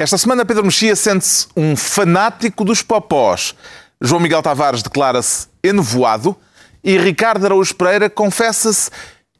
[0.00, 3.54] Esta semana, Pedro Mexia sente-se um fanático dos popós.
[4.00, 6.34] João Miguel Tavares declara-se enovoado
[6.82, 8.90] e Ricardo Araújo Pereira confessa-se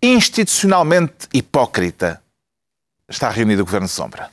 [0.02, 2.22] institucionalmente hipócrita.
[3.08, 4.28] Está reunido o Governo Sombra.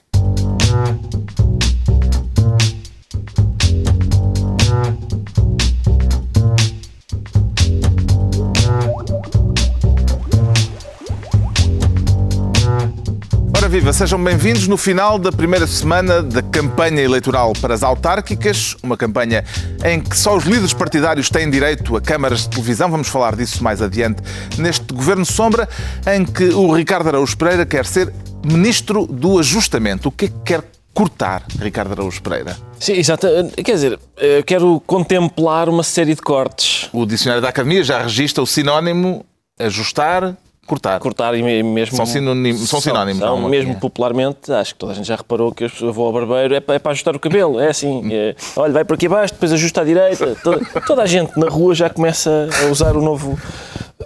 [13.67, 18.77] Ora viva, sejam bem-vindos no final da primeira semana da campanha eleitoral para as autárquicas,
[18.81, 19.43] uma campanha
[19.83, 23.61] em que só os líderes partidários têm direito a câmaras de televisão, vamos falar disso
[23.61, 24.23] mais adiante,
[24.57, 25.67] neste Governo Sombra,
[26.15, 28.13] em que o Ricardo Araújo Pereira quer ser
[28.45, 30.07] Ministro do Ajustamento.
[30.07, 30.63] O que é que quer
[30.93, 32.55] cortar, Ricardo Araújo Pereira?
[32.79, 33.27] Sim, exato.
[33.65, 36.87] Quer dizer, eu quero contemplar uma série de cortes.
[36.93, 39.25] O Dicionário da Academia já registra o sinónimo
[39.59, 40.99] ajustar, cortar.
[40.99, 41.95] Cortar e mesmo.
[41.95, 42.69] São, sinónimos.
[42.69, 43.75] São, sinónimos, são não, mesmo é.
[43.75, 46.75] popularmente, acho que toda a gente já reparou que eu vou ao barbeiro, é para,
[46.75, 47.59] é para ajustar o cabelo.
[47.59, 50.35] É assim, é, olha, vai por aqui abaixo, depois ajusta à direita.
[50.43, 53.39] Toda, toda a gente na rua já começa a usar o novo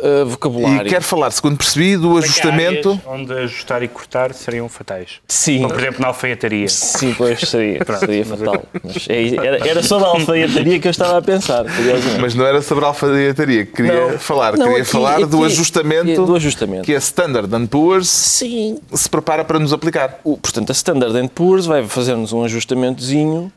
[0.01, 0.87] uh, vocabulário.
[0.87, 2.99] E quer falar, segundo percebi, do ajustamento.
[3.05, 5.19] Onde ajustar e cortar seriam fatais.
[5.27, 5.57] Sim.
[5.61, 6.67] Como, por exemplo, na alfaiataria.
[6.69, 8.63] Sim, pois seria, seria fatal.
[8.83, 12.19] Mas é- era, era sobre a alfaiataria que eu estava a pensar, curiosamente.
[12.21, 14.19] Mas não era sobre a alfaiataria que queria Não.
[14.19, 14.57] falar.
[14.57, 16.83] Não, queria aqui- falar do aqui- ajustamento, do ajustamento.
[16.83, 18.79] que a Standard Poor's Sim.
[18.93, 20.19] se prepara para nos aplicar.
[20.23, 23.51] O- portanto, a Standard Poor's vai fazer-nos um ajustamentozinho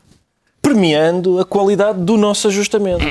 [0.65, 3.05] premiando a qualidade do nosso ajustamento.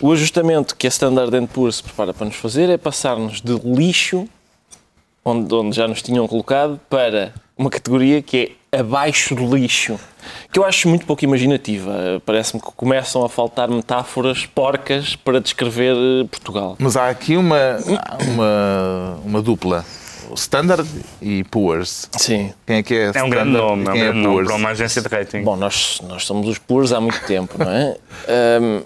[0.00, 4.28] o ajustamento que a Standard Poor's prepara para nos fazer é passar-nos de lixo,
[5.24, 9.98] onde, onde já nos tinham colocado, para uma categoria que é abaixo do lixo,
[10.52, 12.22] que eu acho muito pouco imaginativa.
[12.24, 16.76] Parece-me que começam a faltar metáforas porcas para descrever eh, Portugal.
[16.78, 17.76] Mas há aqui uma,
[18.28, 19.84] uma, uma dupla.
[20.34, 20.84] O Standard
[21.22, 22.08] e Poor's.
[22.18, 22.52] Sim.
[22.66, 24.46] Quem é que é É um Standard grande nome, é um é grande nome Poor's?
[24.48, 25.42] para uma agência de rating.
[25.42, 27.96] Bom, nós, nós somos os puros há muito tempo, não é?
[28.28, 28.82] Ahm,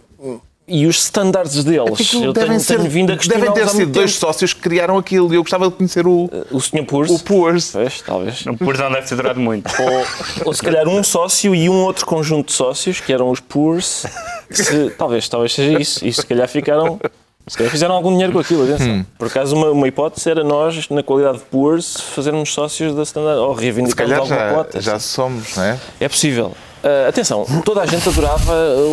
[0.70, 4.26] e os standards deles, Aquilo eu tenho, tenho vindo a devem ter sido dois tempo.
[4.26, 6.84] sócios que criaram aquilo e eu gostava de conhecer o, O Sr.
[6.84, 7.10] Purs?
[7.10, 7.70] o Poor's.
[7.72, 8.44] Pois, talvez.
[8.44, 9.66] O Pures não deve ter durado muito.
[9.81, 10.04] Ou,
[10.48, 14.04] ou se calhar um sócio e um outro conjunto de sócios, que eram os Purs.
[14.50, 16.06] Se- talvez, talvez seja isso.
[16.06, 17.00] E se calhar ficaram...
[17.48, 18.86] Se calhar fizeram algum dinheiro com aquilo, atenção.
[18.88, 19.04] Hum.
[19.19, 23.38] Por acaso, uma, uma hipótese era nós, na qualidade de Purs, fazermos sócios da Standard,
[23.41, 24.81] ou reivindicarmos alguma já, cota.
[24.81, 25.78] já somos, não é?
[26.00, 26.53] É possível.
[26.82, 28.53] Ah, atenção, toda a gente adorava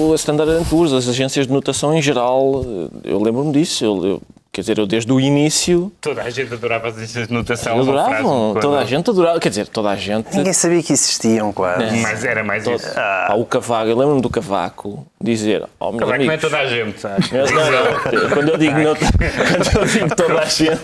[0.09, 2.65] o Standard Poor's, as agências de notação em geral.
[3.03, 3.85] Eu lembro-me disso.
[3.85, 4.21] Eu, eu-
[4.55, 7.77] quer dizer, eu desde o início Toda a gente adorava as agências de notação.
[7.77, 8.51] adoravam.
[8.53, 8.67] frase.
[8.67, 9.39] Toda a gente adorava.
[9.39, 10.33] Quer dizer, toda a gente.
[10.35, 11.83] Ninguém sabia que existiam, quase.
[11.83, 12.01] É.
[12.01, 12.93] Mas era mais todo- isso.
[12.93, 16.41] Pá, o Cavaco, eu lembro-me do Cavaco dizer: Oh, meus que não é amigos.
[16.41, 17.35] toda a gente, acho.
[17.35, 20.79] Não, não, quando eu digo, não- quando eu digo toda a gente,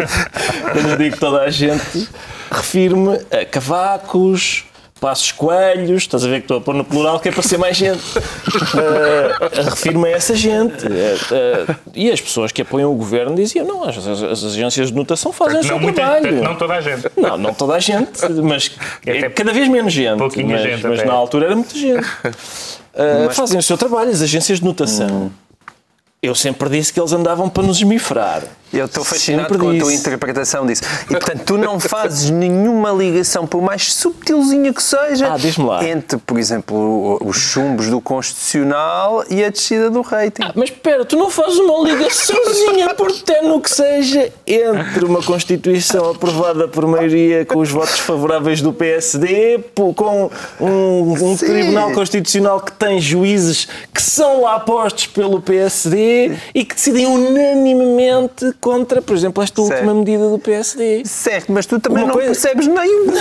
[0.73, 2.09] quando eu digo toda a gente,
[2.51, 4.65] refiro-me a cavacos,
[5.01, 7.57] passos coelhos, estás a ver que estou a pôr no plural que é para ser
[7.57, 8.01] mais gente.
[8.17, 10.85] Eh, refiro-me a essa gente.
[10.85, 14.89] Eh, eh, e as pessoas que apoiam o governo diziam: não, as, as- as agências
[14.89, 16.43] de notação fazem o seu muita, trabalho.
[16.43, 17.07] não toda a gente.
[17.17, 18.11] Não, não toda a gente,
[18.43, 20.19] mas Até é cada vez menos gente.
[20.19, 21.07] pouquinha mas, gente mas até.
[21.07, 22.05] na altura era muita gente.
[22.93, 25.31] Uh, Fazem o seu trabalho, as agências de notação.
[26.21, 28.43] Eu sempre disse que eles andavam para nos esmifrar.
[28.73, 30.83] Eu estou fascinado Sempre com a tua interpretação disso.
[31.03, 36.37] E portanto, tu não fazes nenhuma ligação, por mais subtilzinha que seja, Ah, entre, por
[36.39, 40.43] exemplo, os chumbos do Constitucional e a descida do rating.
[40.55, 46.67] Mas espera, tu não fazes uma ligaçãozinha, por tenue que seja, entre uma Constituição aprovada
[46.67, 50.29] por maioria com os votos favoráveis do PSD, com
[50.59, 51.37] um, um.
[51.37, 58.53] Tribunal Constitucional que tem juízes que são lá postos pelo PSD e que decidem unanimemente
[58.61, 59.73] contra, por exemplo, esta Certo.
[59.73, 61.01] última medida do PSD.
[61.05, 63.11] Certo, mas tu também Uma não coisa- percebes nem um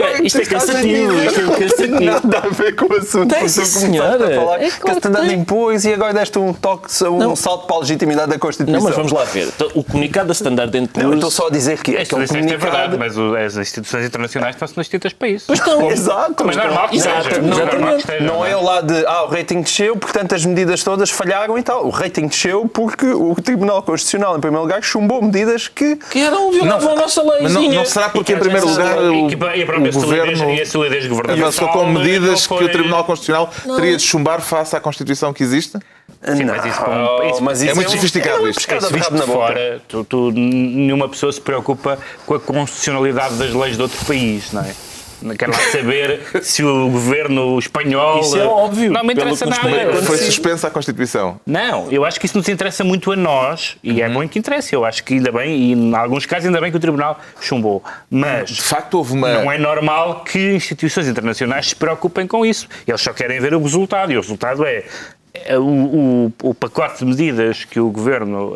[0.00, 2.00] É, isto é cansativo, isto é cansativo.
[2.00, 3.34] Nada a ver com o assunto.
[3.34, 4.26] Começaste senhora.
[4.26, 5.38] a falar É que claro que dando tem.
[5.38, 7.36] impôs e agora deste um toque, um Não.
[7.36, 8.80] salto para a legitimidade da Constituição.
[8.80, 9.48] Não, mas vamos lá ver.
[9.54, 11.14] Então, O comunicado da Standard Não, eu Poor's...
[11.14, 12.98] estou só a dizer que é Isto aquele é verdade, comunicado...
[12.98, 15.44] mas o- as instituições internacionais estão-se nas tintas para isso.
[15.46, 15.90] Pois estão.
[15.90, 16.44] Exato.
[16.46, 18.50] Mas que não- normal que esteja, Não é?
[18.52, 21.86] é o lado de, ah, o rating desceu, portanto as medidas todas falharam e tal.
[21.86, 24.05] O rating desceu porque o Tribunal Constitucional,
[24.36, 25.96] em primeiro lugar, chumbou medidas que.
[25.96, 27.78] Que eram violavam a nossa Mas não, leizinha.
[27.78, 30.58] não será porque, em E primeiro lugar, o, E que- a própria o governo solidez-
[30.58, 34.40] e a solidez avançou com não medidas que foi- o Tribunal Constitucional teria de chumbar
[34.40, 35.78] face à Constituição que existe?
[36.22, 36.80] Sim, mas isso,
[37.30, 38.60] isso- mas É muito um- sofisticado é isto.
[38.60, 43.76] Isso visto de fora, tu, tu- nenhuma pessoa se preocupa com a constitucionalidade das leis
[43.76, 44.72] de outro país, não é?
[45.34, 48.20] Quero lá saber se o governo espanhol.
[48.20, 50.02] Isso é óbvio, Não me interessa nada.
[50.02, 51.40] Foi suspensa a Constituição.
[51.46, 54.74] Não, eu acho que isso nos interessa muito a nós e é bom que interessa.
[54.74, 57.82] Eu acho que ainda bem, e em alguns casos ainda bem que o Tribunal chumbou.
[58.10, 59.32] Mas De facto, houve uma.
[59.42, 62.68] não é normal que instituições internacionais se preocupem com isso.
[62.86, 64.84] Eles só querem ver o resultado e o resultado é.
[65.44, 68.54] É O, o- o pacote de medidas que o governo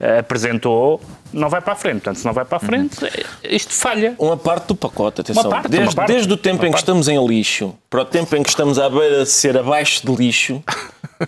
[0.00, 1.00] eh, apresentou
[1.32, 1.94] não vai para a frente.
[2.00, 3.24] Portanto, se não vai para a frente, eh,
[3.54, 4.14] isto falha.
[4.18, 5.42] Uma parte do pacote, atenção.
[5.44, 6.12] Uma parte, desde, uma parte.
[6.12, 6.82] desde o tempo em que parte.
[6.82, 10.14] estamos em lixo para o tempo em que estamos à beira de ser abaixo de
[10.14, 10.62] lixo,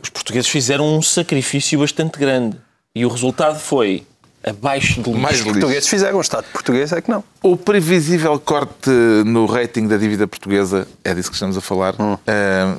[0.03, 2.56] os portugueses fizeram um sacrifício bastante grande.
[2.94, 4.05] E o resultado foi
[4.43, 5.21] abaixo de lixo.
[5.21, 5.53] Mais Os lixo.
[5.59, 7.23] portugueses fizeram, o Estado português é que não.
[7.43, 8.88] O previsível corte
[9.26, 11.94] no rating da dívida portuguesa, é disso que estamos a falar,
[12.26, 12.75] eh,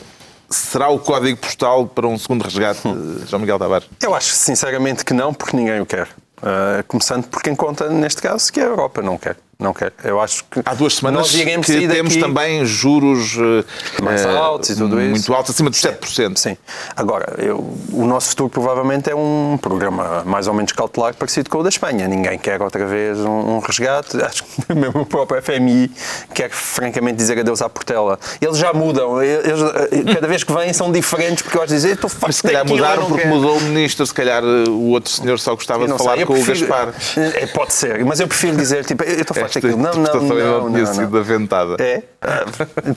[0.51, 3.88] será o código postal para um segundo resgate, eh, João Miguel Tavares?
[4.01, 6.07] Eu acho sinceramente que não, porque ninguém o quer.
[6.42, 9.38] Uh, começando por quem conta, neste caso, que é a Europa não quer.
[9.62, 9.94] Não quer.
[10.04, 14.36] Eu acho que Há duas semanas nós iremos que temos também juros eh, mais eh,
[14.36, 15.10] altos e tudo isso.
[15.12, 16.36] muito altos, acima dos 7%.
[16.38, 16.58] Sim.
[16.96, 21.60] Agora, eu- o nosso futuro provavelmente é um programa mais ou menos cautelar parecido com
[21.60, 22.08] o da Espanha.
[22.08, 24.18] Ninguém quer outra vez um, um resgate.
[24.25, 25.92] Acho que mesmo o próprio FMI
[26.34, 28.19] quer francamente dizer adeus à Portela.
[28.42, 29.22] Eles já mudam.
[29.22, 29.62] Eles,
[29.92, 32.68] eh, cada vez que vêm são diferentes porque eu acho dizer estou farto se calhar
[32.68, 36.16] mudaram porque quero." mudou o ministro, se calhar o outro senhor só gostava de falar
[36.16, 36.94] sei, com prefiro- o Gaspar.
[37.36, 39.81] É, pode ser, mas eu prefiro dizer, tipo, eu estou farto Esta daquilo.
[39.83, 41.19] Não, não, interpretação ainda não, não tinha não, sido não.
[41.19, 41.75] aventada.
[41.83, 42.45] É, ah,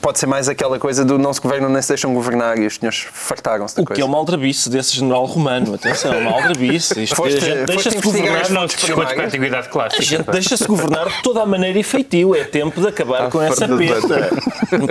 [0.01, 2.75] pode ser mais aquela coisa do não se governam nem se deixam governar e os
[2.75, 3.95] senhores fartaram-se da O coisa.
[3.95, 5.73] que é uma aldrabice desse general romano.
[5.75, 7.03] Atenção, uma aldrabice.
[7.03, 8.49] Isto, Foste- a gente deixa-se governar.
[8.49, 9.33] Não fontes te discuto com a primárias?
[9.33, 10.01] antiguidade clássica.
[10.01, 12.35] A gente deixa-se governar de toda a maneira e feitio.
[12.35, 14.29] É tempo de acabar À com essa de peta.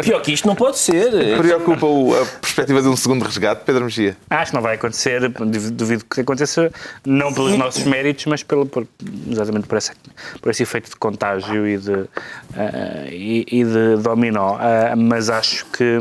[0.02, 1.10] Pior que isto não pode ser.
[1.38, 4.16] Preocupa-o a perspectiva de um segundo resgate, Pedro Mexia?
[4.30, 6.72] Acho que não vai acontecer, duvido duvido que aconteça,
[7.04, 8.86] não pelos nossos méritos, mas pelo, por,
[9.30, 9.92] exatamente por, essa,
[10.40, 12.08] por esse efeito de contágio e de,
[12.56, 14.56] ah, e, e de dominó.
[14.58, 15.98] Ah, mas acho que.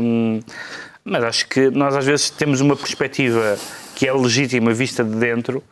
[1.04, 3.58] Mas acho que nós às vezes temos uma perspectiva
[3.94, 5.62] que é legítima vista de dentro,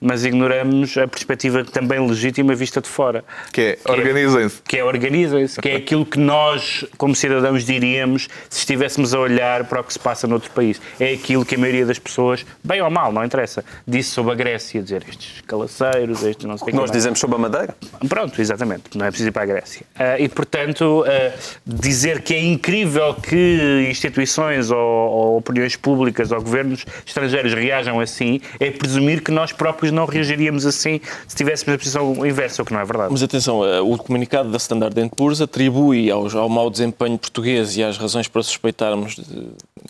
[0.00, 3.24] mas ignoramos a perspectiva também legítima vista de fora.
[3.52, 4.62] Que é, organizem-se.
[4.62, 9.64] Que é organizem-se, que é aquilo que nós, como cidadãos, diríamos se estivéssemos a olhar
[9.64, 10.80] para o que se passa noutro país.
[10.98, 14.34] É aquilo que a maioria das pessoas, bem ou mal, não interessa, disse sobre a
[14.34, 16.72] Grécia, dizer estes calaceiros, estes não sei o que.
[16.72, 16.92] Nós mais.
[16.92, 17.76] dizemos sobre a Madeira.
[18.08, 19.86] Pronto, exatamente, não é preciso ir para a Grécia.
[19.94, 21.32] Ah, e, portanto, ah,
[21.66, 28.40] dizer que é incrível que instituições ou, ou opiniões públicas ou governos estrangeiros reajam assim
[28.58, 32.72] é presumir que nós próprios não reagiríamos assim se tivéssemos a posição inversa, o que
[32.72, 33.08] não é verdade.
[33.12, 37.82] Mas atenção, eh, o comunicado da Standard Poor's atribui aos- ao mau desempenho português e
[37.84, 39.22] às razões para suspeitarmos de,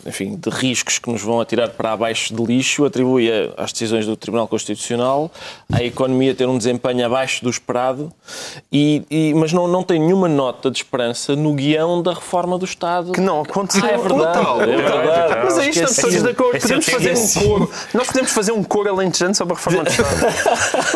[0.05, 4.05] enfim, de riscos que nos vão atirar para abaixo de lixo, atribui a- às decisões
[4.05, 5.31] do Tribunal Constitucional
[5.71, 8.11] à economia ter um desempenho abaixo do esperado,
[8.71, 12.65] e, e- mas não, não tem nenhuma nota de esperança no guião da reforma do
[12.65, 13.11] Estado.
[13.11, 13.83] Que não aconteceu.
[13.85, 15.41] Ah, é verdade, Total, é verdade.
[15.43, 16.01] Mas aí estamos Esqueci.
[16.01, 16.57] todos de acordo.
[16.57, 17.71] Esse é Podemos fazer um coro.
[17.93, 20.25] Nós podemos fazer um coro alentejano sobre a reforma do Estado.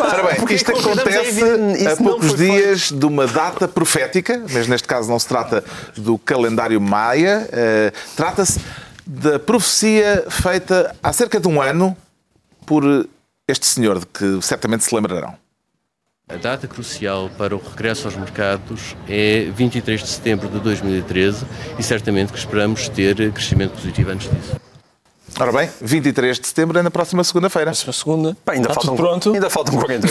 [0.00, 1.42] Ora bem, Porque isto acontece
[1.92, 5.64] a poucos dias de uma data profética, mas neste caso não se trata
[5.96, 8.60] do calendário maia, eh, trata-se
[9.06, 11.96] da profecia feita há cerca de um ano
[12.66, 13.08] por
[13.46, 15.36] este senhor, de que certamente se lembrarão.
[16.28, 21.46] A data crucial para o regresso aos mercados é 23 de setembro de 2013
[21.78, 24.65] e certamente que esperamos ter crescimento positivo antes disso.
[25.38, 27.66] Ora bem, 23 de setembro é na próxima segunda-feira.
[27.70, 28.36] Próxima segunda.
[28.42, 29.32] Pá, ainda, Está faltam, tudo pronto.
[29.34, 30.06] ainda faltam 40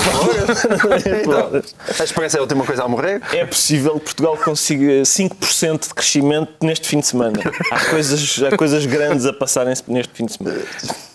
[1.35, 1.75] horas.
[1.99, 3.21] A esperança é a última coisa a morrer.
[3.33, 7.39] É possível que Portugal consiga 5% de crescimento neste fim de semana.
[7.71, 10.61] Há coisas, há coisas grandes a passarem-se neste fim de semana.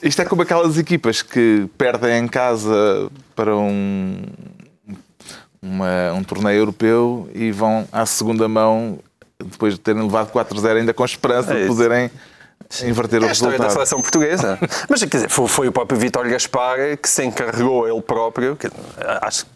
[0.03, 4.23] Isto é como aquelas equipas que perdem em casa para um,
[5.63, 8.99] uma- um torneio europeu e vão à segunda mão,
[9.39, 11.69] depois de terem levado 4-0, ainda com esperança É de isso.
[11.69, 12.11] poderem
[12.83, 14.59] inverter o É a história da seleção portuguesa.
[14.89, 18.69] Mas, quer dizer, foi, foi o próprio Vítor Gaspar que se encarregou ele próprio, que,
[19.23, 19.51] acho que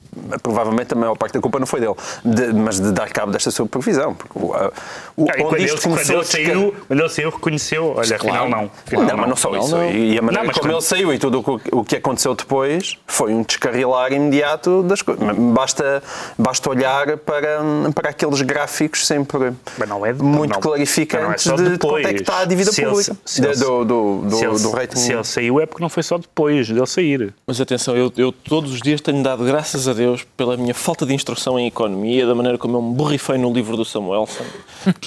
[0.45, 1.95] provavelmente a maior parte da culpa não foi dele,
[2.25, 4.15] de- mas de dar cabo desta supervisão.
[4.15, 4.71] Porque o, a-
[5.17, 8.71] o, Ah, quando ele, quando, começou ele saiu, quando ele saiu, reconheceu, olha, afinal não.
[8.87, 9.77] Afinal, Não, mas não só isso.
[9.83, 11.97] E a maneira Não, mas como quando- ele saiu e tudo o que- o que
[11.97, 15.25] aconteceu depois foi um descarrilar imediato das coisas.
[15.37, 16.01] Basta,
[16.39, 17.59] basta olhar para,
[17.93, 22.05] para aqueles gráficos sempre Mas não é muito não- clarificantes não é de depois.
[22.05, 23.29] quanto é que está a dívida Se ele- pública.
[23.29, 24.97] se ele- De- do, do, do, se ele, do rating.
[24.97, 27.35] se ele saiu é porque não foi só depois dele sair.
[27.47, 31.05] Mas atenção, eu, eu todos os dias tenho dado graças a Deus pela minha falta
[31.05, 34.45] de instrução em economia, da maneira como eu me borrifei no livro do Samuelson.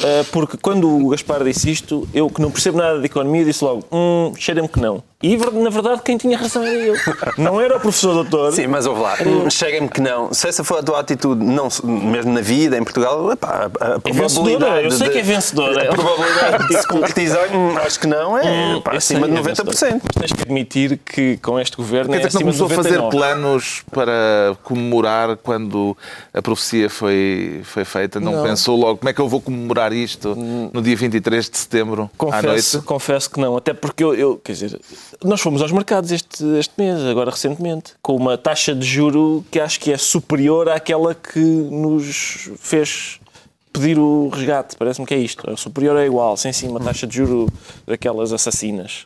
[0.03, 3.63] Eh, porque quando o Gaspar disse isto, eu que não percebo nada de economia, disse
[3.63, 5.03] logo: hum, cheira-me que não.
[5.21, 6.93] E na verdade quem tinha razão era eu.
[7.39, 8.53] Não era o professor doutor.
[8.53, 9.15] Sim, mas ouve lá,
[9.49, 10.31] chega-me que não.
[10.31, 13.99] Se essa for a tua atitude, não, mesmo na vida, em Portugal, epá, a, a
[14.05, 15.91] É vencedora, eu sei de- que é vencedora.
[15.91, 19.41] A probabilidade de se concretizar, hum, acho que não, é Hum, pá, acima de é
[19.41, 19.75] vencedora.
[19.75, 20.01] 90%.
[20.03, 22.97] Mas tens que admitir que com este governo Quer é acima de começou a fazer
[22.97, 23.17] 99.
[23.17, 25.97] planos para comemorar quando
[26.31, 28.19] a profecia foi, foi feita?
[28.19, 28.43] Não, Não.
[28.43, 32.17] pensou logo como é que eu vou comemorar isto no dia 23 de setembro à
[32.17, 32.85] Confesso, noite?
[32.87, 34.79] confesso que não, até porque eu, eu- quer dizer,
[35.23, 39.59] nós fomos aos mercados este, este mês, agora recentemente, com uma taxa de juro que
[39.59, 43.19] acho que é superior àquela que nos fez
[43.77, 44.75] pedir o resgate.
[44.75, 45.49] Parece-me que é isto.
[45.49, 47.47] É superior ou é igual, sem sim uma taxa de juro
[47.85, 49.05] daquelas assassinas.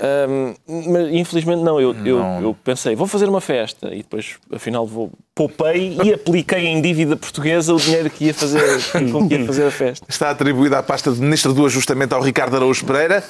[0.00, 1.80] Ahm, mas infelizmente não.
[1.80, 6.66] Eu, eu, eu pensei, vou fazer uma festa e depois, afinal, vou poupei e apliquei
[6.66, 8.62] em dívida portuguesa o dinheiro que ia fazer,
[9.10, 10.06] com que ia fazer a festa.
[10.08, 13.24] Está atribuída a pasta de Ministro do Ajustamento ao Ricardo Araújo Pereira.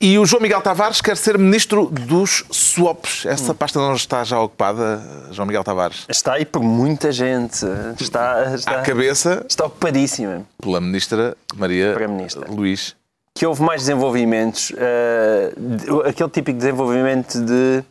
[0.00, 3.24] E o João Miguel Tavares quer ser Ministro dos swaps.
[3.24, 6.04] Essa pasta não está já ocupada, João Miguel Tavares?
[6.08, 7.64] Está aí por muita gente.
[7.98, 10.44] Está, está, À cabeça está ocupadíssima.
[10.60, 12.50] pela Ministra Maria Primeira-Ministra.
[12.50, 12.94] Luís.
[13.34, 14.72] que houve mais desenvolvimentos,
[15.56, 17.82] de- aquele típico desenvolvimento de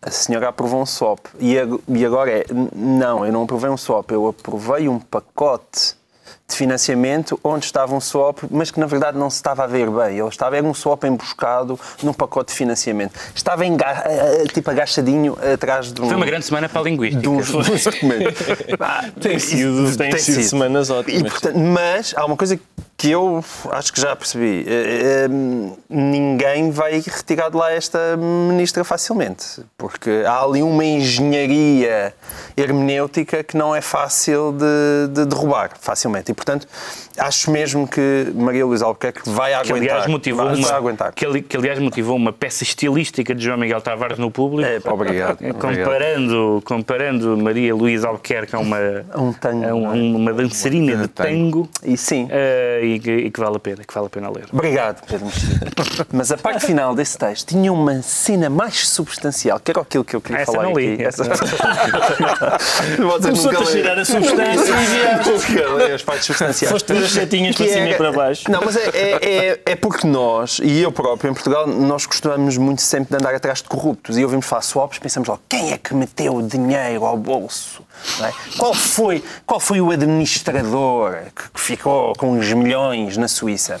[0.00, 1.54] a senhora aprovou um swap e,
[1.88, 5.94] e agora é, "N- não, eu não aprovei um swap, eu aprovei um pacote
[6.52, 9.90] de financiamento onde estava um swap, mas que na verdade não se estava a ver
[9.90, 10.18] bem.
[10.18, 13.18] Ele estava, era um swap emboscado num pacote de financiamento.
[13.34, 16.06] Estava enga- eh, tipo agachadinho atrás de um...
[16.06, 17.20] Foi uma grande semana para a linguística.
[17.20, 17.50] de uns
[17.84, 18.42] documentos.
[18.78, 21.20] Pá, Tem sido- tem sido semanas ótimas.
[21.20, 22.58] E, portanto, mas há uma coisa
[23.02, 24.64] que eu acho que já percebi.
[24.64, 25.28] Eh, eh,
[25.88, 29.60] Ninguém vai retirar de lá esta ministra facilmente.
[29.76, 32.14] Porque há ali uma engenharia
[32.56, 36.30] hermenêutica que não é fácil de, de derrubar facilmente.
[36.30, 36.66] E, portanto,
[37.18, 39.76] acho mesmo que Maria Luísa Albuquerque vai Que aguentar.
[39.96, 41.12] aliás, motivou vai, uma, aguentar.
[41.12, 44.68] que, que, aliás motivou uma peça estilística de João Miguel Tavares no público.
[44.68, 45.32] É, obrigado.
[45.42, 45.58] obrigado.
[45.58, 48.78] Comparando, comparando Maria Luísa Albuquerque a uma,
[49.16, 50.16] um tango, a um- é?
[50.16, 52.28] uma dançarina de tango E sim.
[52.30, 54.46] eh, e, que, e que vale a pena, que vale a pena ler.
[54.52, 55.26] Obrigado, Pedro.
[56.12, 60.16] Mas a parte final desse texto tinha uma cena mais substancial, que era aquilo que
[60.16, 60.94] eu queria essa falar não li.
[60.94, 61.04] aqui.
[61.04, 61.24] Essa-
[62.96, 64.74] Começou-te nunca a cheirar a substância
[65.88, 66.72] e as partes substanciais.
[66.72, 68.50] Foste ver as setinhas para Que cima é- e para baixo.
[68.50, 72.56] Não, mas é, é, é, é porque nós, e eu próprio em Portugal, nós costumamos
[72.56, 74.16] muito sempre de andar atrás de corruptos.
[74.18, 77.82] E ouvimos falar swaps, pensamos logo, quem é que meteu dinheiro ao bolso?
[78.20, 78.32] É?
[78.58, 83.80] qual, foi, qual foi o administrador que, que ficou com os milhões na Suíça?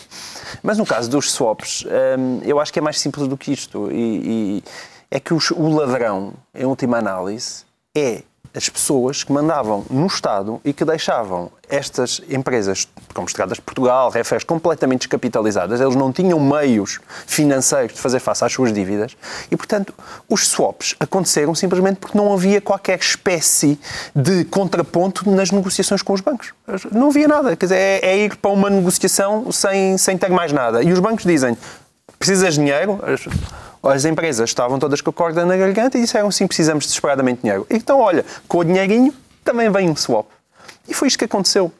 [0.62, 1.84] Mas no caso dos swaps,
[2.18, 3.90] hum, eu acho que é mais simples do que isto.
[3.90, 3.94] E,
[4.60, 4.64] e
[5.10, 7.64] é que os- o ladrão, em última análise,
[7.96, 8.22] é
[8.54, 14.10] as pessoas que mandavam no Estado e que deixavam estas empresas, como Estradas de Portugal,
[14.10, 19.16] refés, completamente descapitalizadas, eles não tinham meios financeiros de fazer face às suas dívidas
[19.50, 19.94] e, portanto,
[20.28, 23.78] os swaps aconteceram simplesmente porque não havia qualquer espécie
[24.14, 26.52] de contraponto nas negociações com os bancos.
[26.90, 27.56] Não havia nada.
[27.56, 30.82] Quer dizer, é, é ir para uma negociação sem, sem ter mais nada.
[30.82, 31.56] E os bancos dizem,
[32.18, 33.00] precisas de dinheiro?
[33.82, 37.36] As, as empresas estavam todas com a corda na garganta e disseram sim, precisamos desesperadamente
[37.36, 37.66] de dinheiro.
[37.70, 39.12] Então, olha, com o dinheirinho
[39.44, 40.26] também vem um swap.
[40.88, 41.72] E foi isto que aconteceu.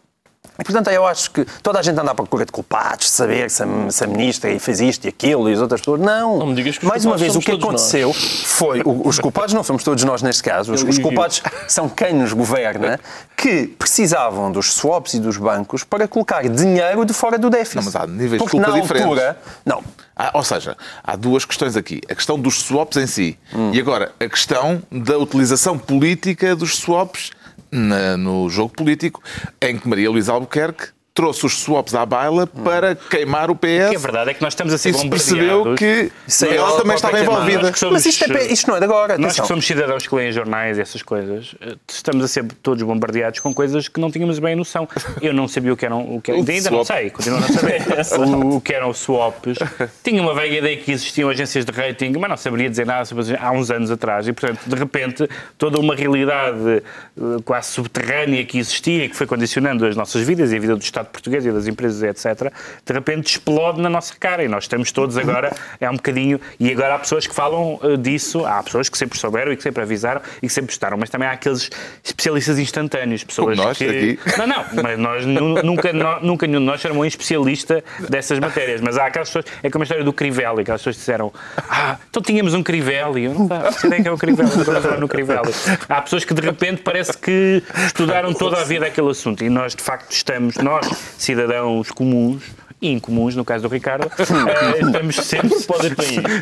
[0.59, 3.51] E, portanto, eu acho que toda a gente anda à procura de culpados, de saber
[3.51, 6.01] se a, se a ministra fez isto e aquilo e as outras pessoas.
[6.01, 6.39] Não.
[6.39, 8.83] Não me digas que os Mais uma vez, o que aconteceu foi.
[8.85, 10.73] o- os culpados não somos todos nós neste caso.
[10.73, 13.01] Os, os culpados são quem nos governa
[13.37, 17.77] que precisavam dos swaps e dos bancos para colocar dinheiro de fora do déficit.
[17.77, 19.09] Não, mas há níveis de Porque culpa na diferentes.
[19.09, 19.39] altura.
[19.65, 19.83] Não.
[20.15, 22.01] Há- ou seja, há duas questões aqui.
[22.09, 23.39] A questão dos swaps em si
[23.73, 27.31] e agora a questão da utilização política dos swaps
[27.73, 29.23] na- no jogo político,
[29.61, 33.67] em que Maria Luísa Albuquerque trouxe os swaps à baila para queimar o O que
[33.67, 35.79] é PS verdade é que nós estamos a ser e se percebeu bombardeados.
[35.79, 37.63] que Isso é ela ela também estava envolvida.
[37.63, 39.19] Nós que somos- Mas isto, é, isto não é de agora.
[39.19, 39.43] Nós atenção.
[39.45, 43.41] que somos cidadãos que leem jornais e essas coisas, eh, estamos a ser todos bombardeados
[43.41, 44.89] com coisas que não tínhamos bem noção.
[45.21, 46.17] Eu não sabia o que eram.
[46.17, 46.87] O que, O ainda não swap.
[46.87, 47.83] sei, continuo a não saber.
[48.19, 49.59] o, o que eram swaps.
[50.03, 53.37] Tinha uma vaga ideia que existiam agências de rating, mas não saberia dizer nada sobre
[53.39, 54.27] há uns anos atrás.
[54.29, 55.29] E, portanto, de repente,
[55.59, 56.83] toda uma realidade
[57.19, 60.75] eh, quase subterrânea que existia e que foi condicionando as nossas vidas e a vida
[60.75, 62.53] do Estado português e das empresas, etc.,
[62.85, 64.43] de repente explode na nossa cara.
[64.45, 66.41] E nós estamos todos agora, é um bocadinho.
[66.59, 69.63] E agora há pessoas que falam eh, disso, há pessoas que sempre souberam e que
[69.63, 71.71] sempre avisaram e que sempre estaram, mas também há aqueles
[72.05, 73.85] especialistas instantâneos, pessoas Como nós, que.
[73.85, 74.19] aqui.
[74.39, 78.81] Não, não, mas nós nu- nunca, nunca nenhum de nós chamou um especialista dessas matérias.
[78.81, 81.33] Mas há aquelas pessoas, é como a história do Crivelli, aquelas pessoas disseram,
[81.69, 83.25] ah, então tínhamos um Crivelli.
[83.25, 85.53] Eu não sei nem que é o Crivelli, não estou a falar no Crivelli.
[85.89, 89.75] Há pessoas que de repente parece que estudaram toda a vida aquele assunto e nós
[89.75, 90.87] de facto estamos, nós,
[91.19, 92.43] cidadãos comuns,
[92.81, 95.55] e incomuns, no caso do Ricardo, eh, estamos sempre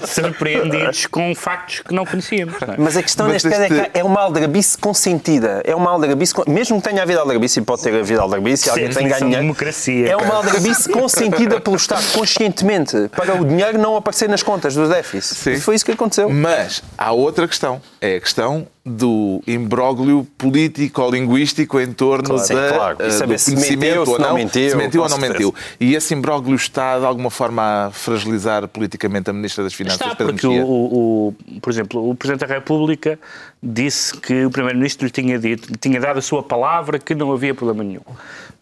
[0.06, 2.54] surpreendidos com factos que não conhecíamos.
[2.66, 2.76] Não é?
[2.78, 5.60] Mas a questão Mas neste caso é este- que é uma aldrabice consentida.
[5.64, 8.70] É uma aldrabice, con- mesmo que tenha havido aldrabice, e pode ter havido aldrabice, e
[8.70, 9.30] alguém tem é ganho.
[9.30, 14.74] democracia, É uma aldrabice consentida pelo Estado conscientemente para o dinheiro não aparecer nas contas
[14.74, 15.34] do déficit.
[15.36, 15.52] Sim.
[15.52, 16.30] E foi isso que aconteceu.
[16.30, 17.80] Mas há outra questão.
[18.00, 22.96] É a questão do imbróglio político-linguístico em torno Claro, sim, da, claro.
[23.00, 25.08] E eh, saber do se conhecimento mentiu, ou se não não, mentiu, se mentiu ou
[25.08, 25.32] não certeza.
[25.44, 25.54] mentiu.
[25.78, 30.16] E esse imbróglio está, de alguma forma, a fragilizar politicamente a Ministra das Finanças, Está,
[30.16, 33.18] Pedro porque, o, o- o- por exemplo, o Presidente da República
[33.62, 37.54] disse que o Primeiro-Ministro lhe tinha, dito, tinha dado a sua palavra que não havia
[37.54, 38.00] problema nenhum.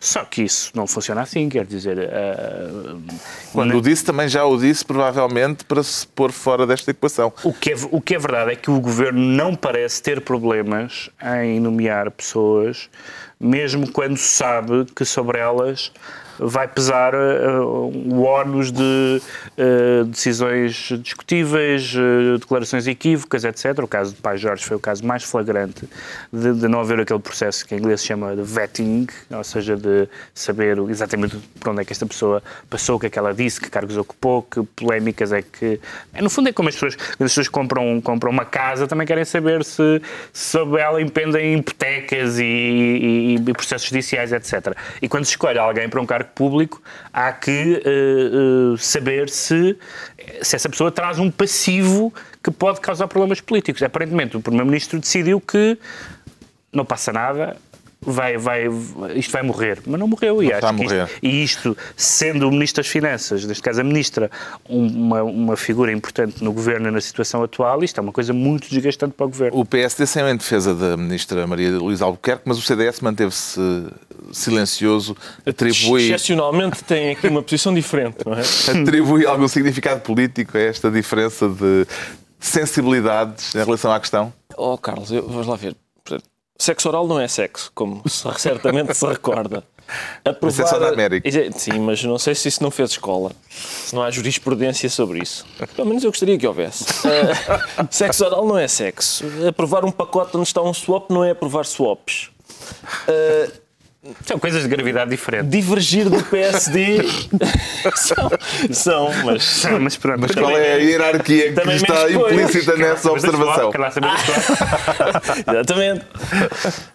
[0.01, 1.99] Só que isso não funciona assim, quer dizer...
[2.13, 2.97] ah,
[3.53, 7.33] Quando o disse, também já o disse, provavelmente, para se pôr fora desta equação.
[7.43, 11.11] O que, é, o que é verdade é que o governo não parece ter problemas
[11.43, 12.89] em nomear pessoas,
[13.41, 15.93] mesmo quando sabe que sobre elas
[16.39, 19.21] vai pesar eh, o ónus de
[19.57, 23.79] eh, decisões discutíveis, eh, declarações equívocas, etc.
[23.83, 25.89] O caso de Pai Jorge foi o caso mais flagrante
[26.33, 29.77] de, de não haver aquele processo que em inglês se chama de vetting, ou seja,
[29.77, 33.35] de saber exatamente por onde é que esta pessoa passou, o que é que ela
[33.35, 35.81] disse, que cargos ocupou, que polémicas é que...
[36.15, 39.25] É, no fundo é como as pessoas, as pessoas compram, compram uma casa, também querem
[39.25, 40.01] saber se
[40.33, 44.77] sobre ela impendem hipotecas e, e- e processos judiciais, etc.
[45.03, 46.83] E quando se escolhe alguém para um cargo público,
[47.13, 49.77] há que eh, eh, saber se,
[50.43, 53.83] se essa pessoa traz um passivo que pode causar problemas políticos.
[53.83, 55.79] Aparentemente, o Primeiro-Ministro decidiu que
[56.73, 57.57] não passa nada,
[58.11, 58.67] vai, vai,
[59.17, 59.81] isto vai morrer.
[59.87, 60.43] Mas não morreu.
[60.43, 61.05] E, Não acho a que morrer.
[61.05, 64.31] isto, e isto, sendo o Ministro das Finanças, neste caso a Ministra,
[64.69, 68.33] um- uma, uma figura importante no Governo e na situação atual, isto é uma coisa
[68.33, 69.59] muito desgastante para o Governo.
[69.61, 73.61] O PSD saiu em defesa da Ministra Maria Luísa Albuquerque, mas o CDS manteve-se
[74.33, 78.41] silencioso, atribui, Excepcionalmente tem aqui uma posição diferente, não é?
[78.83, 81.87] atribui algum significado político a esta diferença de
[82.39, 84.33] sensibilidades em relação à questão?
[84.57, 85.75] Oh, Carlos, eu, vamos lá ver.
[86.61, 88.03] Sexo oral não é sexo, como
[88.37, 89.63] certamente se recorda.
[90.25, 90.67] Aprovar...
[90.67, 91.31] Isso é da América.
[91.57, 93.33] Sim, mas não sei se isso não fez escola.
[93.49, 95.47] Se não há jurisprudência sobre isso.
[95.75, 96.85] Pelo menos eu gostaria que houvesse.
[97.77, 99.25] Ah, sexo oral não é sexo.
[99.49, 102.31] Aprovar um pacote onde está um swap não é aprovar swaps.
[103.07, 103.51] Ah,
[104.25, 105.49] São coisas de gravidade diferente.
[105.49, 106.99] divergir do PSD
[107.97, 108.31] são,
[108.73, 110.21] são, mas Não, mas pronto.
[110.21, 113.73] Mas qual é a hierarquia que Também está implícita nessa observação?
[113.77, 115.39] lá saber das fotos.
[115.49, 116.05] Exatamente.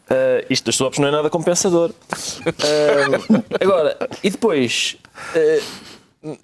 [0.09, 1.91] Ah, isto das swaps não é nada compensador.
[2.45, 4.95] Ah, agora, e depois,
[5.35, 6.37] ah,